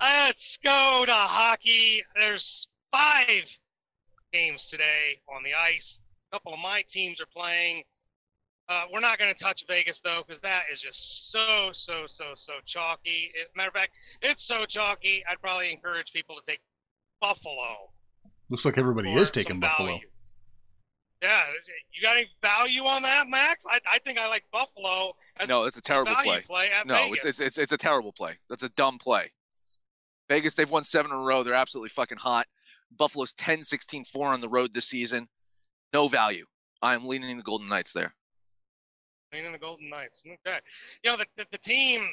Let's 0.00 0.58
go 0.58 1.04
to 1.06 1.12
hockey. 1.12 2.04
There's 2.16 2.68
five 2.92 3.44
games 4.32 4.66
today 4.66 5.20
on 5.34 5.42
the 5.42 5.54
ice. 5.54 6.00
A 6.32 6.36
couple 6.36 6.52
of 6.52 6.58
my 6.60 6.82
teams 6.88 7.20
are 7.20 7.26
playing. 7.26 7.82
Uh, 8.68 8.84
we're 8.92 9.00
not 9.00 9.18
going 9.18 9.34
to 9.34 9.42
touch 9.42 9.64
Vegas 9.66 10.00
though, 10.02 10.22
because 10.26 10.40
that 10.42 10.64
is 10.72 10.80
just 10.80 11.30
so, 11.32 11.70
so, 11.72 12.04
so, 12.06 12.24
so 12.36 12.52
chalky. 12.66 13.30
It, 13.34 13.48
matter 13.56 13.68
of 13.68 13.74
fact, 13.74 13.92
it's 14.20 14.42
so 14.44 14.66
chalky. 14.66 15.24
I'd 15.28 15.40
probably 15.40 15.72
encourage 15.72 16.12
people 16.12 16.36
to 16.36 16.42
take 16.46 16.60
Buffalo. 17.20 17.90
Looks 18.50 18.64
like 18.64 18.76
everybody 18.78 19.12
is 19.14 19.30
taking 19.30 19.58
Buffalo. 19.60 19.88
value. 19.88 20.06
Yeah, 21.22 21.42
you 21.92 22.00
got 22.00 22.16
any 22.16 22.28
value 22.42 22.84
on 22.84 23.02
that, 23.02 23.28
Max? 23.28 23.64
I, 23.68 23.80
I 23.90 23.98
think 23.98 24.18
I 24.18 24.28
like 24.28 24.44
Buffalo. 24.52 25.14
As 25.40 25.48
No, 25.48 25.64
it's 25.64 25.76
a 25.76 25.80
terrible 25.80 26.14
value 26.14 26.42
play. 26.42 26.70
at 26.70 26.86
No, 26.86 26.94
Vegas. 26.94 27.24
it's, 27.24 27.24
it's 27.24 27.40
it's 27.40 27.58
it's 27.58 27.72
a 27.72 27.76
terrible 27.76 28.12
play. 28.12 28.34
That's 28.48 28.62
a 28.62 28.68
dumb 28.68 28.98
play. 28.98 29.32
Vegas, 30.28 30.54
they've 30.54 30.70
won 30.70 30.84
seven 30.84 31.10
in 31.10 31.16
a 31.18 31.22
row. 31.22 31.42
They're 31.42 31.54
absolutely 31.54 31.88
fucking 31.88 32.18
hot. 32.18 32.46
Buffalo's 32.96 33.32
10 33.34 33.62
16 33.62 34.04
4 34.04 34.28
on 34.28 34.40
the 34.40 34.48
road 34.48 34.74
this 34.74 34.86
season. 34.86 35.28
No 35.92 36.08
value. 36.08 36.44
I'm 36.82 37.06
leaning 37.06 37.36
the 37.36 37.42
Golden 37.42 37.68
Knights 37.68 37.92
there. 37.92 38.14
Leaning 39.32 39.52
the 39.52 39.58
Golden 39.58 39.90
Knights. 39.90 40.22
Okay. 40.26 40.58
You 41.02 41.10
know, 41.10 41.16
the, 41.16 41.26
the, 41.36 41.44
the 41.52 41.58
team, 41.58 42.08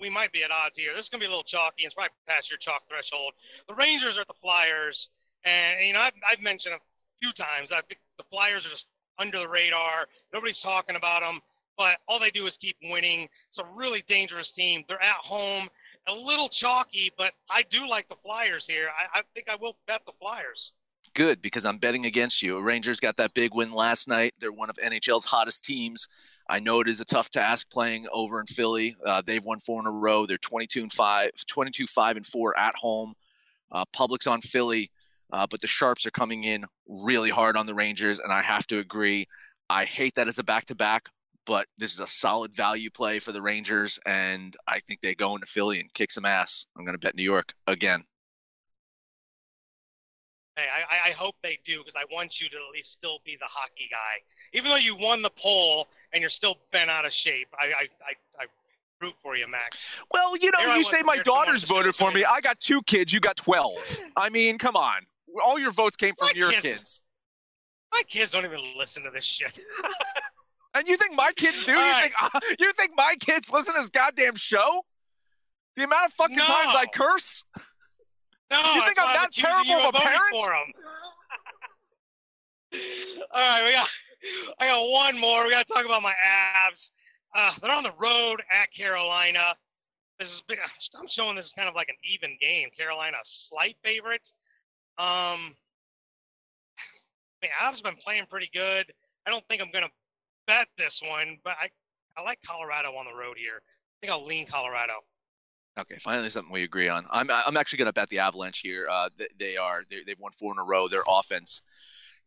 we, 0.00 0.08
might 0.08 0.32
be 0.32 0.42
at 0.42 0.50
odds 0.50 0.78
here. 0.78 0.92
This 0.94 1.06
is 1.06 1.08
going 1.08 1.20
to 1.20 1.24
be 1.24 1.26
a 1.26 1.30
little 1.30 1.44
chalky. 1.44 1.84
It's 1.84 1.94
probably 1.94 2.10
past 2.26 2.50
your 2.50 2.58
chalk 2.58 2.82
threshold. 2.88 3.32
The 3.68 3.74
Rangers 3.74 4.16
are 4.16 4.22
at 4.22 4.28
the 4.28 4.34
Flyers. 4.40 5.10
And, 5.44 5.86
you 5.86 5.92
know, 5.92 6.00
I've, 6.00 6.12
I've 6.26 6.40
mentioned 6.40 6.74
a 6.74 6.78
few 7.20 7.32
times, 7.32 7.72
I 7.72 7.80
the 8.18 8.24
Flyers 8.30 8.66
are 8.66 8.70
just 8.70 8.86
under 9.18 9.38
the 9.38 9.48
radar. 9.48 10.06
Nobody's 10.32 10.60
talking 10.60 10.96
about 10.96 11.20
them, 11.20 11.40
but 11.76 11.98
all 12.08 12.18
they 12.18 12.30
do 12.30 12.46
is 12.46 12.56
keep 12.56 12.76
winning. 12.84 13.28
It's 13.48 13.58
a 13.58 13.64
really 13.74 14.02
dangerous 14.06 14.52
team. 14.52 14.84
They're 14.88 15.02
at 15.02 15.16
home, 15.16 15.68
a 16.06 16.14
little 16.14 16.48
chalky, 16.48 17.12
but 17.16 17.32
I 17.50 17.62
do 17.70 17.88
like 17.88 18.08
the 18.08 18.16
Flyers 18.16 18.66
here. 18.66 18.88
I, 18.88 19.20
I 19.20 19.22
think 19.34 19.48
I 19.48 19.56
will 19.56 19.76
bet 19.86 20.02
the 20.06 20.12
Flyers. 20.20 20.72
Good 21.14 21.40
because 21.40 21.64
I'm 21.64 21.78
betting 21.78 22.06
against 22.06 22.42
you. 22.42 22.60
Rangers 22.60 22.98
got 22.98 23.16
that 23.18 23.34
big 23.34 23.54
win 23.54 23.72
last 23.72 24.08
night. 24.08 24.34
They're 24.40 24.52
one 24.52 24.70
of 24.70 24.76
NHL's 24.76 25.26
hottest 25.26 25.64
teams. 25.64 26.08
I 26.48 26.60
know 26.60 26.80
it 26.80 26.88
is 26.88 27.00
a 27.00 27.04
tough 27.04 27.30
task 27.30 27.70
playing 27.70 28.06
over 28.12 28.40
in 28.40 28.46
Philly. 28.46 28.96
Uh, 29.04 29.22
they've 29.24 29.44
won 29.44 29.60
four 29.60 29.80
in 29.80 29.86
a 29.86 29.90
row. 29.90 30.26
They're 30.26 30.36
22 30.36 30.82
and 30.82 30.92
five, 30.92 31.30
22 31.46 31.86
five 31.86 32.16
and 32.16 32.26
four 32.26 32.58
at 32.58 32.74
home. 32.76 33.14
Uh, 33.72 33.84
Public's 33.92 34.26
on 34.26 34.40
Philly, 34.40 34.90
uh, 35.32 35.46
but 35.48 35.60
the 35.60 35.66
Sharps 35.66 36.04
are 36.04 36.10
coming 36.10 36.44
in 36.44 36.64
really 36.86 37.30
hard 37.30 37.56
on 37.56 37.66
the 37.66 37.74
Rangers, 37.74 38.18
and 38.18 38.32
I 38.32 38.42
have 38.42 38.66
to 38.68 38.78
agree. 38.78 39.26
I 39.70 39.84
hate 39.84 40.16
that 40.16 40.28
it's 40.28 40.38
a 40.38 40.44
back 40.44 40.66
to 40.66 40.74
back, 40.74 41.08
but 41.46 41.66
this 41.78 41.92
is 41.92 42.00
a 42.00 42.06
solid 42.06 42.54
value 42.54 42.90
play 42.90 43.18
for 43.18 43.32
the 43.32 43.42
Rangers, 43.42 43.98
and 44.06 44.56
I 44.66 44.80
think 44.80 45.00
they 45.00 45.14
go 45.14 45.34
into 45.34 45.46
Philly 45.46 45.80
and 45.80 45.92
kick 45.92 46.10
some 46.10 46.24
ass. 46.24 46.66
I'm 46.76 46.84
going 46.84 46.94
to 46.94 46.98
bet 46.98 47.14
New 47.14 47.22
York 47.22 47.54
again. 47.66 48.04
Hey, 50.56 50.66
I, 50.88 51.08
I 51.08 51.12
hope 51.12 51.34
they 51.42 51.58
do 51.66 51.78
because 51.78 51.96
I 51.96 52.04
want 52.14 52.40
you 52.40 52.48
to 52.48 52.54
at 52.56 52.72
least 52.72 52.92
still 52.92 53.18
be 53.24 53.36
the 53.40 53.46
hockey 53.48 53.88
guy. 53.90 54.22
Even 54.52 54.70
though 54.70 54.76
you 54.76 54.94
won 54.94 55.20
the 55.20 55.30
poll 55.30 55.88
and 56.12 56.20
you're 56.20 56.30
still 56.30 56.58
bent 56.70 56.90
out 56.90 57.04
of 57.04 57.12
shape, 57.12 57.48
I, 57.58 57.64
I, 57.66 57.82
I, 57.82 58.42
I 58.42 58.46
root 59.02 59.14
for 59.18 59.36
you, 59.36 59.48
Max. 59.48 59.96
Well, 60.12 60.36
you 60.36 60.52
know, 60.52 60.60
Here 60.60 60.70
you 60.70 60.78
was 60.78 60.90
say 60.90 60.98
my 61.02 61.16
prepared 61.16 61.24
to 61.24 61.30
want 61.32 61.46
daughters 61.46 61.64
voted 61.64 61.94
for 61.96 62.12
me. 62.12 62.24
I 62.24 62.40
got 62.40 62.60
two 62.60 62.82
kids. 62.82 63.12
You 63.12 63.18
got 63.18 63.36
12. 63.36 63.72
I 64.16 64.28
mean, 64.28 64.58
come 64.58 64.76
on. 64.76 65.02
All 65.44 65.58
your 65.58 65.72
votes 65.72 65.96
came 65.96 66.14
from 66.16 66.26
My 66.26 66.32
your 66.36 66.50
kids- 66.52 66.62
kids. 66.62 67.02
My 67.92 68.02
kids 68.08 68.30
don't 68.32 68.44
even 68.44 68.60
listen 68.76 69.02
to 69.04 69.10
this 69.10 69.24
shit. 69.24 69.58
And 70.74 70.88
you 70.88 70.96
think 70.96 71.14
my 71.14 71.30
kids 71.36 71.62
do? 71.62 71.72
All 71.72 71.78
you 71.78 71.90
right. 71.90 72.10
think 72.32 72.58
you 72.58 72.72
think 72.72 72.92
my 72.96 73.14
kids 73.20 73.50
listen 73.52 73.74
to 73.74 73.80
this 73.80 73.90
goddamn 73.90 74.34
show? 74.36 74.82
The 75.76 75.84
amount 75.84 76.06
of 76.06 76.12
fucking 76.14 76.36
times 76.36 76.74
I 76.76 76.86
curse? 76.92 77.44
No, 78.50 78.58
You 78.74 78.82
think 78.82 78.98
I'm 78.98 79.14
that 79.14 79.32
terrible 79.32 79.74
of 79.74 79.94
a 79.94 79.98
parent? 79.98 80.20
All 83.32 83.40
right, 83.40 83.64
we 83.64 83.72
got 83.72 83.88
I 84.58 84.66
got 84.66 84.88
one 84.88 85.18
more. 85.18 85.44
We 85.44 85.50
got 85.50 85.66
to 85.66 85.72
talk 85.72 85.84
about 85.84 86.02
my 86.02 86.12
Avs. 86.12 86.90
Uh, 87.34 87.52
they're 87.60 87.70
on 87.70 87.82
the 87.82 87.92
road 87.98 88.42
at 88.50 88.72
Carolina. 88.72 89.54
This 90.18 90.32
is 90.32 90.42
big. 90.46 90.58
I'm 90.98 91.08
showing 91.08 91.36
this 91.36 91.46
is 91.46 91.52
kind 91.52 91.68
of 91.68 91.74
like 91.74 91.88
an 91.88 91.96
even 92.04 92.36
game. 92.40 92.68
Carolina 92.76 93.16
slight 93.24 93.76
favorite. 93.82 94.32
Um, 94.98 95.54
man, 97.42 97.50
Avs 97.62 97.82
been 97.82 97.96
playing 97.96 98.24
pretty 98.30 98.50
good. 98.54 98.92
I 99.26 99.30
don't 99.30 99.44
think 99.48 99.60
I'm 99.62 99.70
gonna 99.72 99.88
bet 100.46 100.68
this 100.78 101.00
one, 101.02 101.38
but 101.44 101.54
I 101.60 101.68
I 102.16 102.22
like 102.22 102.38
Colorado 102.46 102.94
on 102.94 103.06
the 103.06 103.18
road 103.18 103.36
here. 103.36 103.60
I 103.60 103.94
think 104.00 104.12
I'll 104.12 104.26
lean 104.26 104.46
Colorado. 104.46 104.94
Okay, 105.78 105.96
finally 105.98 106.30
something 106.30 106.52
we 106.52 106.62
agree 106.62 106.88
on. 106.88 107.04
I'm 107.10 107.28
I'm 107.30 107.56
actually 107.56 107.78
going 107.78 107.86
to 107.86 107.92
bet 107.92 108.08
the 108.08 108.20
Avalanche 108.20 108.60
here. 108.60 108.86
Uh, 108.88 109.08
they, 109.38 109.56
are 109.56 109.82
they 109.88 110.02
they've 110.06 110.20
won 110.20 110.32
four 110.32 110.52
in 110.52 110.58
a 110.58 110.64
row. 110.64 110.86
Their 110.86 111.02
offense 111.08 111.62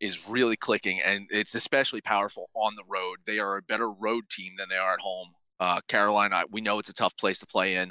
is 0.00 0.28
really 0.28 0.56
clicking, 0.56 1.00
and 1.04 1.26
it's 1.30 1.54
especially 1.54 2.02
powerful 2.02 2.50
on 2.54 2.74
the 2.76 2.84
road. 2.86 3.18
They 3.24 3.38
are 3.38 3.56
a 3.56 3.62
better 3.62 3.90
road 3.90 4.28
team 4.28 4.52
than 4.58 4.68
they 4.68 4.76
are 4.76 4.92
at 4.92 5.00
home. 5.00 5.32
Uh, 5.60 5.80
Carolina, 5.88 6.44
we 6.50 6.60
know 6.60 6.78
it's 6.78 6.90
a 6.90 6.94
tough 6.94 7.16
place 7.16 7.40
to 7.40 7.46
play 7.46 7.76
in. 7.76 7.90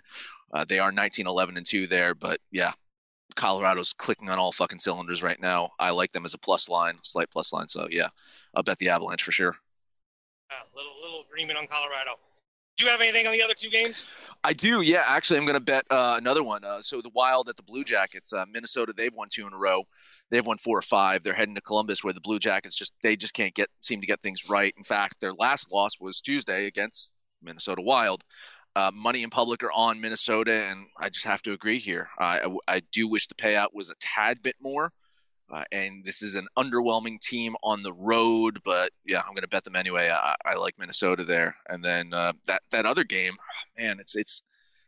Uh, 0.54 0.64
they 0.64 0.80
are 0.80 0.92
19, 0.92 1.28
11, 1.28 1.58
and 1.58 1.66
two 1.66 1.88
there, 1.88 2.16
but 2.16 2.40
yeah, 2.50 2.72
Colorado's 3.36 3.92
clicking 3.94 4.30
on 4.30 4.40
all 4.40 4.54
fucking 4.54 4.80
cylinders 4.80 5.22
right 5.22 5.42
now. 5.42 5.72
I 5.80 5.90
like 5.90 6.14
them 6.14 6.24
as 6.24 6.34
a 6.34 6.38
plus 6.38 6.70
line, 6.70 7.00
slight 7.02 7.30
plus 7.30 7.52
line. 7.52 7.68
So 7.68 7.88
yeah, 7.90 8.08
I'll 8.54 8.64
bet 8.64 8.78
the 8.78 8.90
Avalanche 8.90 9.24
for 9.24 9.34
sure. 9.34 9.58
Agreement 11.38 11.60
on 11.60 11.68
Colorado. 11.68 12.18
Do 12.78 12.86
you 12.86 12.92
have 12.92 13.00
anything 13.00 13.28
on 13.28 13.32
the 13.32 13.44
other 13.44 13.54
two 13.54 13.70
games? 13.70 14.08
I 14.44 14.54
do, 14.54 14.82
yeah. 14.82 15.04
Actually, 15.08 15.38
I'm 15.38 15.46
going 15.46 15.54
to 15.54 15.60
bet 15.60 15.84
uh, 15.92 16.16
another 16.18 16.42
one. 16.42 16.64
Uh, 16.64 16.82
so 16.82 17.00
the 17.00 17.12
Wild 17.14 17.48
at 17.48 17.58
the 17.58 17.64
Blue 17.64 17.84
Jackets, 17.84 18.34
uh, 18.34 18.46
Minnesota, 18.52 18.92
they've 18.98 19.14
won 19.14 19.28
two 19.32 19.46
in 19.46 19.54
a 19.54 19.58
row. 19.58 19.84
They've 20.32 20.46
won 20.46 20.58
four 20.58 20.80
or 20.80 20.82
five. 20.82 21.22
They're 21.22 21.36
heading 21.36 21.54
to 21.54 21.62
Columbus, 21.62 22.04
where 22.04 22.14
the 22.14 22.22
Blue 22.22 22.40
Jackets 22.40 22.76
just 22.76 22.92
they 23.04 23.16
just 23.16 23.36
can't 23.36 23.54
get 23.54 23.70
seem 23.82 24.02
to 24.02 24.08
get 24.08 24.20
things 24.22 24.50
right. 24.50 24.74
In 24.76 24.84
fact, 24.84 25.22
their 25.22 25.34
last 25.34 25.72
loss 25.72 26.00
was 26.00 26.22
Tuesday 26.22 26.66
against 26.66 27.14
Minnesota 27.44 27.84
Wild. 27.84 28.24
Uh, 28.76 28.90
money 28.92 29.22
in 29.22 29.30
public 29.30 29.62
are 29.64 29.72
on 29.74 30.02
Minnesota, 30.02 30.54
and 30.54 30.88
I 31.00 31.10
just 31.10 31.26
have 31.26 31.44
to 31.44 31.52
agree 31.54 31.78
here. 31.78 32.10
I, 32.18 32.48
I 32.68 32.82
do 32.92 33.08
wish 33.08 33.28
the 33.28 33.36
payout 33.36 33.74
was 33.74 33.92
a 33.92 33.96
tad 34.00 34.42
bit 34.42 34.56
more. 34.60 34.92
Uh, 35.50 35.64
and 35.72 36.04
this 36.04 36.22
is 36.22 36.36
an 36.36 36.48
underwhelming 36.58 37.20
team 37.22 37.56
on 37.64 37.82
the 37.82 37.94
road, 37.94 38.60
but 38.66 38.92
yeah, 39.06 39.20
I'm 39.20 39.34
going 39.34 39.44
to 39.44 39.48
bet 39.48 39.64
them 39.64 39.78
anyway. 39.78 40.10
I, 40.10 40.36
I 40.44 40.56
like 40.56 40.78
Minnesota 40.78 41.24
there, 41.24 41.56
and 41.70 41.84
then 41.84 42.14
uh, 42.14 42.34
that 42.48 42.64
that 42.72 42.86
other 42.86 43.06
game, 43.06 43.36
man, 43.78 43.98
it's 44.00 44.16
it's 44.16 44.42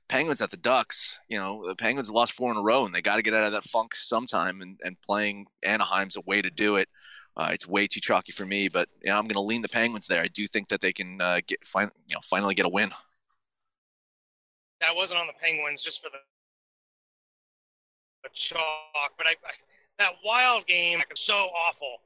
Penguins 0.09 0.41
at 0.41 0.51
the 0.51 0.57
Ducks. 0.57 1.17
You 1.29 1.39
know, 1.39 1.65
the 1.65 1.75
Penguins 1.75 2.11
lost 2.11 2.33
four 2.33 2.51
in 2.51 2.57
a 2.57 2.61
row, 2.61 2.85
and 2.85 2.93
they 2.93 3.01
got 3.01 3.15
to 3.15 3.21
get 3.21 3.33
out 3.33 3.45
of 3.45 3.53
that 3.53 3.63
funk 3.63 3.95
sometime. 3.95 4.61
And, 4.61 4.79
and 4.83 5.01
playing 5.01 5.45
Anaheim's 5.63 6.17
a 6.17 6.21
way 6.21 6.41
to 6.41 6.49
do 6.49 6.75
it. 6.75 6.89
Uh, 7.37 7.51
it's 7.53 7.67
way 7.67 7.87
too 7.87 8.01
chalky 8.01 8.33
for 8.33 8.45
me, 8.45 8.67
but 8.67 8.89
yeah, 9.01 9.17
I'm 9.17 9.23
going 9.23 9.35
to 9.35 9.39
lean 9.39 9.61
the 9.61 9.69
Penguins 9.69 10.07
there. 10.07 10.21
I 10.21 10.27
do 10.27 10.45
think 10.45 10.67
that 10.69 10.81
they 10.81 10.91
can 10.91 11.21
uh, 11.21 11.39
get 11.47 11.65
fin- 11.65 11.91
you 12.09 12.15
know 12.15 12.21
finally 12.21 12.53
get 12.53 12.65
a 12.65 12.69
win. 12.69 12.91
That 14.81 14.93
wasn't 14.93 15.19
on 15.19 15.27
the 15.27 15.33
Penguins, 15.41 15.81
just 15.81 16.01
for 16.01 16.09
the, 16.09 16.17
the 18.23 18.29
chalk. 18.33 19.13
But 19.17 19.27
I, 19.27 19.31
I 19.31 19.53
that 19.99 20.13
wild 20.25 20.65
game 20.67 20.97
like, 20.99 21.09
was 21.09 21.19
so 21.19 21.49
awful. 21.67 21.97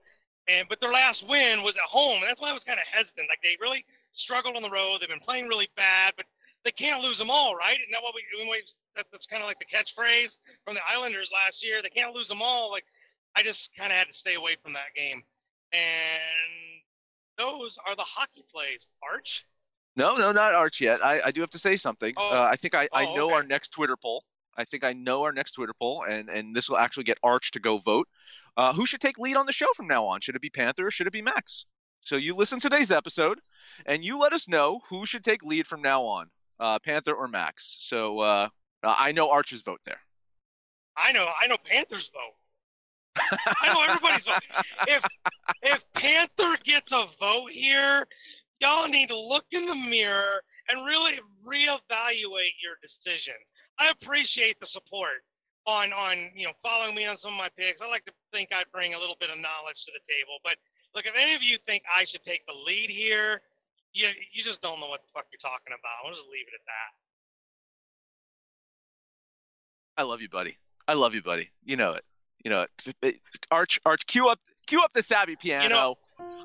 And 0.49 0.67
but 0.67 0.81
their 0.81 0.91
last 0.91 1.27
win 1.27 1.63
was 1.63 1.77
at 1.77 1.83
home, 1.83 2.21
and 2.21 2.29
that's 2.29 2.41
why 2.41 2.49
I 2.49 2.53
was 2.53 2.63
kind 2.65 2.79
of 2.79 2.85
hesitant. 2.85 3.27
Like 3.29 3.39
they 3.41 3.55
really 3.61 3.85
struggled 4.11 4.55
on 4.55 4.61
the 4.61 4.69
road. 4.69 4.97
They've 4.99 5.09
been 5.09 5.19
playing 5.19 5.47
really 5.47 5.69
bad, 5.77 6.13
but 6.17 6.25
they 6.65 6.71
can't 6.71 7.01
lose 7.01 7.17
them 7.17 7.29
all, 7.29 7.55
right? 7.55 7.77
Isn't 7.79 7.91
that 7.91 8.03
what 8.03 8.13
we? 8.13 8.23
that, 8.95 9.05
that's 9.11 9.25
kind 9.25 9.41
of 9.41 9.47
like 9.47 9.59
the 9.59 9.65
catchphrase 9.65 10.37
from 10.65 10.75
the 10.75 10.81
Islanders 10.89 11.29
last 11.33 11.63
year. 11.63 11.81
They 11.81 11.89
can't 11.89 12.13
lose 12.13 12.27
them 12.27 12.41
all. 12.41 12.71
Like 12.71 12.83
I 13.35 13.43
just 13.43 13.75
kind 13.75 13.91
of 13.91 13.97
had 13.97 14.07
to 14.07 14.13
stay 14.13 14.35
away 14.35 14.57
from 14.61 14.73
that 14.73 14.93
game. 14.95 15.23
And 15.71 16.81
those 17.37 17.77
are 17.87 17.95
the 17.95 18.03
hockey 18.03 18.43
plays. 18.51 18.87
Arch. 19.01 19.45
No, 19.95 20.17
no, 20.17 20.31
not 20.31 20.55
Arch 20.55 20.81
yet. 20.81 21.03
I, 21.05 21.21
I 21.25 21.31
do 21.31 21.41
have 21.41 21.49
to 21.51 21.59
say 21.59 21.75
something. 21.77 22.13
Oh. 22.17 22.29
Uh, 22.29 22.47
I 22.51 22.55
think 22.55 22.75
I, 22.75 22.87
I 22.93 23.05
Oh, 23.05 23.15
know 23.15 23.25
okay. 23.27 23.35
our 23.35 23.43
next 23.43 23.69
Twitter 23.69 23.95
poll. 23.95 24.23
I 24.57 24.63
think 24.65 24.83
I 24.83 24.93
know 24.93 25.23
our 25.23 25.31
next 25.31 25.53
Twitter 25.53 25.73
poll, 25.77 26.03
and, 26.07 26.29
and 26.29 26.55
this 26.55 26.69
will 26.69 26.77
actually 26.77 27.05
get 27.05 27.17
Arch 27.23 27.51
to 27.51 27.59
go 27.59 27.77
vote. 27.77 28.07
Uh, 28.55 28.73
who 28.73 28.85
should 28.85 29.01
take 29.01 29.17
lead 29.17 29.35
on 29.35 29.45
the 29.45 29.51
show 29.51 29.67
from 29.75 29.87
now 29.87 30.05
on? 30.05 30.21
Should 30.21 30.35
it 30.35 30.41
be 30.41 30.49
Panther 30.49 30.87
or 30.87 30.91
should 30.91 31.07
it 31.07 31.13
be 31.13 31.21
Max? 31.21 31.65
So 32.01 32.17
you 32.17 32.35
listen 32.35 32.59
to 32.59 32.69
today's 32.69 32.91
episode, 32.91 33.39
and 33.85 34.03
you 34.03 34.19
let 34.19 34.33
us 34.33 34.49
know 34.49 34.81
who 34.89 35.05
should 35.05 35.23
take 35.23 35.43
lead 35.43 35.65
from 35.65 35.81
now 35.81 36.03
on, 36.03 36.29
uh, 36.59 36.79
Panther 36.79 37.13
or 37.13 37.27
Max. 37.27 37.77
So 37.79 38.19
uh, 38.19 38.49
I 38.83 39.11
know 39.11 39.31
Arch's 39.31 39.61
vote 39.61 39.79
there. 39.85 40.01
I 40.97 41.11
know. 41.11 41.27
I 41.41 41.47
know. 41.47 41.57
Panthers 41.63 42.11
vote. 42.13 42.35
I 43.61 43.73
know 43.73 43.83
everybody's 43.83 44.25
vote. 44.25 44.41
If 44.87 45.03
if 45.61 45.83
Panther 45.93 46.57
gets 46.63 46.91
a 46.91 47.05
vote 47.19 47.51
here, 47.51 48.05
y'all 48.59 48.87
need 48.87 49.07
to 49.09 49.19
look 49.19 49.45
in 49.51 49.65
the 49.65 49.75
mirror 49.75 50.43
and 50.67 50.85
really 50.85 51.19
reevaluate 51.45 52.55
your 52.61 52.75
decisions. 52.81 53.52
I 53.79 53.89
appreciate 53.89 54.59
the 54.59 54.65
support 54.65 55.23
on 55.65 55.93
on 55.93 56.29
you 56.35 56.45
know 56.45 56.53
following 56.61 56.95
me 56.95 57.05
on 57.05 57.15
some 57.15 57.33
of 57.33 57.37
my 57.37 57.49
picks. 57.57 57.81
I 57.81 57.87
like 57.87 58.05
to 58.05 58.11
think 58.31 58.49
I 58.53 58.63
bring 58.71 58.93
a 58.93 58.99
little 58.99 59.15
bit 59.19 59.29
of 59.29 59.37
knowledge 59.37 59.85
to 59.85 59.91
the 59.93 60.01
table. 60.05 60.37
But 60.43 60.53
look, 60.95 61.05
if 61.05 61.13
any 61.19 61.33
of 61.35 61.43
you 61.43 61.57
think 61.65 61.83
I 61.93 62.03
should 62.05 62.23
take 62.23 62.45
the 62.45 62.53
lead 62.65 62.89
here, 62.89 63.41
you 63.93 64.09
you 64.33 64.43
just 64.43 64.61
don't 64.61 64.79
know 64.79 64.87
what 64.87 65.01
the 65.01 65.07
fuck 65.13 65.25
you're 65.31 65.39
talking 65.39 65.73
about. 65.73 66.05
I'll 66.05 66.13
just 66.13 66.25
leave 66.31 66.47
it 66.47 66.53
at 66.53 66.65
that. 66.65 66.91
I 70.01 70.03
love 70.03 70.21
you, 70.21 70.29
buddy. 70.29 70.55
I 70.87 70.93
love 70.93 71.13
you, 71.13 71.21
buddy. 71.21 71.49
You 71.63 71.77
know 71.77 71.93
it. 71.93 72.01
You 72.43 72.51
know 72.51 72.65
it. 73.01 73.19
Arch, 73.51 73.79
Arch, 73.85 74.05
cue 74.05 74.27
up, 74.27 74.39
cue 74.67 74.83
up 74.83 74.91
the 74.93 75.01
savvy 75.01 75.35
piano. 75.35 75.69
know- 75.69 75.97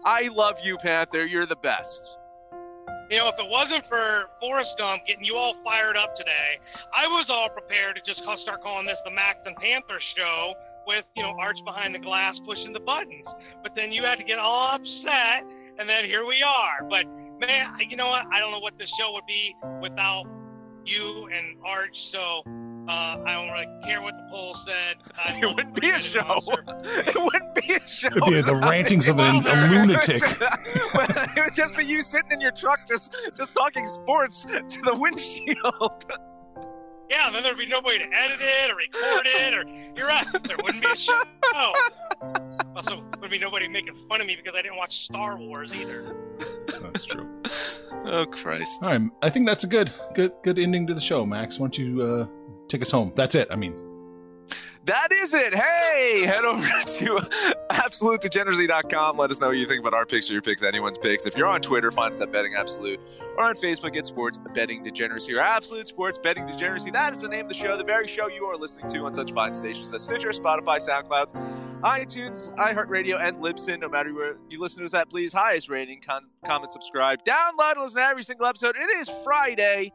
I 0.05 0.29
love 0.29 0.61
you, 0.65 0.79
Panther. 0.79 1.27
You're 1.27 1.47
the 1.47 1.57
best. 1.57 2.19
You 3.11 3.17
know, 3.17 3.29
if 3.29 3.39
it 3.39 3.49
wasn't 3.49 3.87
for 3.87 4.27
Forrest 4.39 4.77
Gump 4.77 5.07
getting 5.07 5.25
you 5.25 5.37
all 5.37 5.55
fired 5.65 5.97
up 5.97 6.15
today, 6.15 6.59
I 6.95 7.07
was 7.07 7.31
all 7.31 7.49
prepared 7.49 7.97
to 7.97 8.03
just 8.03 8.23
start 8.39 8.63
calling 8.63 8.87
this 8.87 9.01
the 9.03 9.11
Max 9.11 9.47
and 9.47 9.57
Panther 9.57 9.99
show 9.99 10.53
with, 10.87 11.11
you 11.17 11.23
know, 11.23 11.35
Arch 11.39 11.65
behind 11.65 11.95
the 11.95 11.99
glass 11.99 12.39
pushing 12.39 12.75
the 12.75 12.81
buttons. 12.81 13.35
But 13.63 13.75
then 13.75 13.93
you 13.93 14.03
had 14.05 14.19
to 14.19 14.25
get 14.25 14.39
all 14.39 14.75
upset, 14.75 15.45
and 15.79 15.89
then 15.89 16.05
here 16.05 16.27
we 16.27 16.43
are. 16.43 16.87
But 16.89 17.07
man, 17.41 17.73
you 17.81 17.97
know 17.97 18.09
what? 18.09 18.27
I 18.31 18.41
don't 18.41 18.51
know 18.51 18.59
what 18.59 18.79
this 18.79 18.95
show 18.95 19.13
would 19.13 19.27
be 19.27 19.57
without 19.81 20.27
you 20.85 21.29
and 21.35 21.57
Arch. 21.65 22.07
So 22.07 22.43
uh, 22.89 23.19
I 23.27 23.33
don't 23.35 23.51
really 23.51 23.67
care 23.85 24.01
what 24.01 24.17
the 24.17 24.27
poll 24.31 24.55
said. 24.55 24.97
I 25.17 25.39
It 25.43 25.55
wouldn't 25.55 25.79
be 25.79 25.91
a 25.91 25.99
show. 25.99 26.41
It 26.47 27.15
wouldn't 27.15 27.55
be 27.55 27.75
a 27.75 27.89
show. 27.89 28.09
It'd 28.09 28.25
be 28.25 28.41
the 28.41 28.57
rantings 28.57 29.09
of 29.09 29.19
a, 29.19 29.23
a 29.23 29.69
lunatic. 29.71 30.23
Well, 30.95 31.07
it 31.37 31.45
would 31.45 31.55
just 31.55 31.77
be 31.77 31.85
you 31.85 32.01
sitting 32.01 32.33
in 32.33 32.41
your 32.41 32.53
truck, 32.53 32.81
just 32.89 33.15
just 33.37 33.53
talking 33.53 33.85
sports 33.85 34.45
to 34.45 34.81
the 34.83 34.95
windshield. 34.95 36.05
Yeah, 37.11 37.31
then 37.31 37.43
there'd 37.43 37.59
be 37.59 37.67
no 37.67 37.81
way 37.81 37.99
to 37.99 38.05
edit 38.05 38.39
it 38.41 38.71
or 38.71 38.77
record 38.77 39.27
it, 39.27 39.55
or 39.55 39.65
you're 39.97 40.09
right, 40.09 40.27
there 40.45 40.57
wouldn't 40.63 40.83
be 40.83 40.91
a 40.91 40.97
show. 40.97 41.23
Also, 42.77 43.03
would 43.21 43.31
be 43.31 43.39
nobody 43.39 43.67
making 43.67 43.97
fun 44.09 44.21
of 44.21 44.27
me 44.27 44.37
because 44.37 44.55
I 44.57 44.63
didn't 44.63 44.77
watch 44.77 44.99
Star 45.05 45.37
Wars 45.37 45.75
either. 45.75 46.15
That's 46.81 47.05
true. 47.05 47.27
Oh 48.05 48.27
Christ! 48.27 48.83
All 48.83 48.91
right, 48.91 49.11
I 49.23 49.31
think 49.31 49.47
that's 49.47 49.65
a 49.65 49.67
good, 49.67 49.93
good, 50.15 50.33
good 50.45 50.59
ending 50.59 50.87
to 50.87 50.95
the 50.95 51.01
show. 51.01 51.25
Max, 51.27 51.59
why 51.59 51.65
don't 51.65 51.79
you 51.79 52.03
uh, 52.03 52.38
take 52.69 52.83
us 52.83 52.91
home? 52.91 53.13
That's 53.17 53.35
it. 53.35 53.49
I 53.51 53.57
mean, 53.57 53.75
That 54.85 55.13
is 55.13 55.35
it. 55.35 55.55
Hey, 55.55 56.25
head 56.25 56.45
over 56.45 56.61
to 56.99 57.29
absolutedegeneracy.com. 57.71 59.19
Let 59.19 59.31
us 59.31 59.41
know 59.41 59.49
what 59.49 59.57
you 59.57 59.67
think 59.67 59.81
about 59.81 59.93
our 59.95 60.07
picks 60.07 60.31
or 60.31 60.35
your 60.35 60.43
picks, 60.43 60.63
anyone's 60.63 60.97
picks. 60.99 61.27
If 61.27 61.37
you're 61.37 61.47
on 61.47 61.61
Twitter, 61.61 61.91
find 61.91 62.13
us 62.13 62.21
at 62.23 62.33
Betting 62.33 62.55
Absolute. 62.57 62.99
Or 63.37 63.45
on 63.45 63.55
Facebook, 63.55 63.93
get 63.93 64.07
Sports 64.07 64.39
Betting 64.55 64.83
Degeneracy 64.83 65.35
or 65.35 65.41
Absolute 65.41 65.87
Sports 65.89 66.19
Betting 66.19 66.47
Degeneracy. 66.47 66.91
That 66.91 67.13
is 67.13 67.21
the 67.21 67.29
name 67.29 67.43
of 67.43 67.49
the 67.49 67.55
show, 67.55 67.77
the 67.77 67.85
very 67.85 68.07
show 68.07 68.29
you 68.29 68.45
are 68.47 68.57
listening 68.57 68.89
to 68.89 69.01
on 69.01 69.13
such 69.15 69.33
fine 69.33 69.53
stations 69.55 69.93
as 69.95 70.03
Stitcher, 70.03 70.31
Spotify, 70.31 70.79
SoundClouds, 70.79 71.81
iTunes, 71.83 72.55
iHeartRadio, 72.57 73.21
and 73.21 73.37
Libsyn. 73.39 73.81
No 73.81 73.89
matter 73.89 74.13
where 74.15 74.37
you 74.49 74.59
listen 74.61 74.81
to 74.81 74.85
us 74.87 74.95
at, 74.95 75.11
please 75.11 75.33
highest 75.33 75.69
rating, 75.69 76.01
con- 76.01 76.27
comment, 76.45 76.73
subscribe, 76.73 77.23
download, 77.25 77.73
and 77.73 77.83
listen 77.83 78.01
to 78.03 78.09
every 78.09 78.23
single 78.23 78.47
episode. 78.47 78.75
It 78.77 78.91
is 78.99 79.09
Friday. 79.23 79.93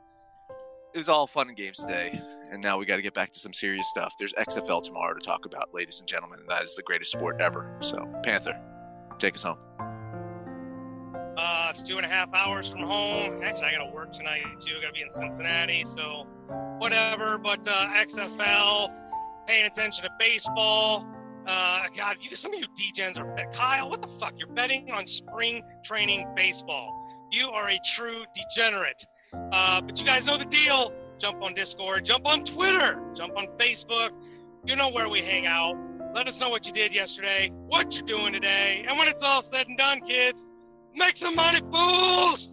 It 0.93 0.97
was 0.97 1.09
all 1.09 1.25
fun 1.25 1.47
and 1.47 1.57
games 1.57 1.79
today, 1.79 2.21
and 2.51 2.61
now 2.61 2.77
we 2.77 2.85
got 2.85 2.97
to 2.97 3.01
get 3.01 3.15
back 3.15 3.31
to 3.31 3.39
some 3.39 3.51
serious 3.51 3.89
stuff. 3.89 4.13
There's 4.19 4.33
XFL 4.33 4.83
tomorrow 4.83 5.15
to 5.15 5.19
talk 5.19 5.47
about, 5.47 5.73
ladies 5.73 5.99
and 5.99 6.07
gentlemen, 6.07 6.39
and 6.41 6.49
that 6.49 6.63
is 6.63 6.75
the 6.75 6.83
greatest 6.83 7.11
sport 7.11 7.41
ever. 7.41 7.75
So, 7.79 8.07
Panther, 8.23 8.61
take 9.17 9.33
us 9.33 9.41
home. 9.41 9.57
Uh, 11.35 11.71
it's 11.73 11.81
two 11.81 11.97
and 11.97 12.05
a 12.05 12.09
half 12.09 12.31
hours 12.35 12.69
from 12.69 12.81
home. 12.81 13.41
Actually, 13.41 13.65
I 13.65 13.71
got 13.71 13.89
to 13.89 13.91
work 13.91 14.13
tonight 14.13 14.43
too. 14.59 14.73
I 14.77 14.81
Got 14.81 14.87
to 14.89 14.93
be 14.93 15.01
in 15.01 15.09
Cincinnati, 15.09 15.83
so 15.87 16.27
whatever. 16.77 17.39
But 17.39 17.67
uh, 17.67 17.87
XFL, 17.87 18.93
paying 19.47 19.65
attention 19.65 20.03
to 20.03 20.11
baseball. 20.19 21.07
Uh, 21.47 21.87
God, 21.97 22.17
you, 22.21 22.35
some 22.35 22.53
of 22.53 22.59
you 22.59 22.67
degens 22.79 23.19
are 23.19 23.25
bet. 23.35 23.51
Kyle, 23.51 23.89
what 23.89 24.03
the 24.03 24.07
fuck? 24.19 24.33
You're 24.37 24.47
betting 24.47 24.91
on 24.91 25.07
spring 25.07 25.63
training 25.83 26.27
baseball. 26.35 26.99
You 27.31 27.49
are 27.49 27.71
a 27.71 27.79
true 27.95 28.25
degenerate. 28.35 29.03
Uh, 29.51 29.81
but 29.81 29.99
you 29.99 30.05
guys 30.05 30.25
know 30.25 30.37
the 30.37 30.45
deal. 30.45 30.93
Jump 31.19 31.41
on 31.41 31.53
Discord, 31.53 32.05
jump 32.05 32.25
on 32.25 32.43
Twitter, 32.43 32.99
jump 33.13 33.37
on 33.37 33.47
Facebook. 33.57 34.11
You 34.65 34.75
know 34.75 34.89
where 34.89 35.09
we 35.09 35.21
hang 35.21 35.45
out. 35.45 35.77
Let 36.13 36.27
us 36.27 36.39
know 36.39 36.49
what 36.49 36.67
you 36.67 36.73
did 36.73 36.93
yesterday, 36.93 37.51
what 37.67 37.95
you're 37.95 38.05
doing 38.05 38.33
today, 38.33 38.85
and 38.87 38.97
when 38.97 39.07
it's 39.07 39.23
all 39.23 39.41
said 39.41 39.67
and 39.67 39.77
done, 39.77 40.01
kids, 40.01 40.45
make 40.95 41.17
some 41.17 41.35
money, 41.35 41.59
fools! 41.71 42.49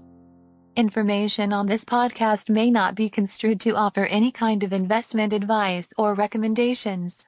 Information 0.76 1.52
on 1.52 1.66
this 1.66 1.84
podcast 1.84 2.48
may 2.48 2.70
not 2.70 2.94
be 2.94 3.10
construed 3.10 3.60
to 3.60 3.76
offer 3.76 4.06
any 4.06 4.30
kind 4.30 4.62
of 4.62 4.72
investment 4.72 5.32
advice 5.32 5.92
or 5.98 6.14
recommendations. 6.14 7.26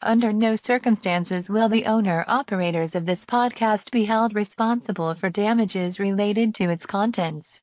Under 0.00 0.32
no 0.32 0.56
circumstances 0.56 1.48
will 1.48 1.68
the 1.68 1.86
owner 1.86 2.24
operators 2.26 2.96
of 2.96 3.06
this 3.06 3.24
podcast 3.24 3.92
be 3.92 4.06
held 4.06 4.34
responsible 4.34 5.14
for 5.14 5.30
damages 5.30 6.00
related 6.00 6.54
to 6.56 6.64
its 6.70 6.86
contents. 6.86 7.62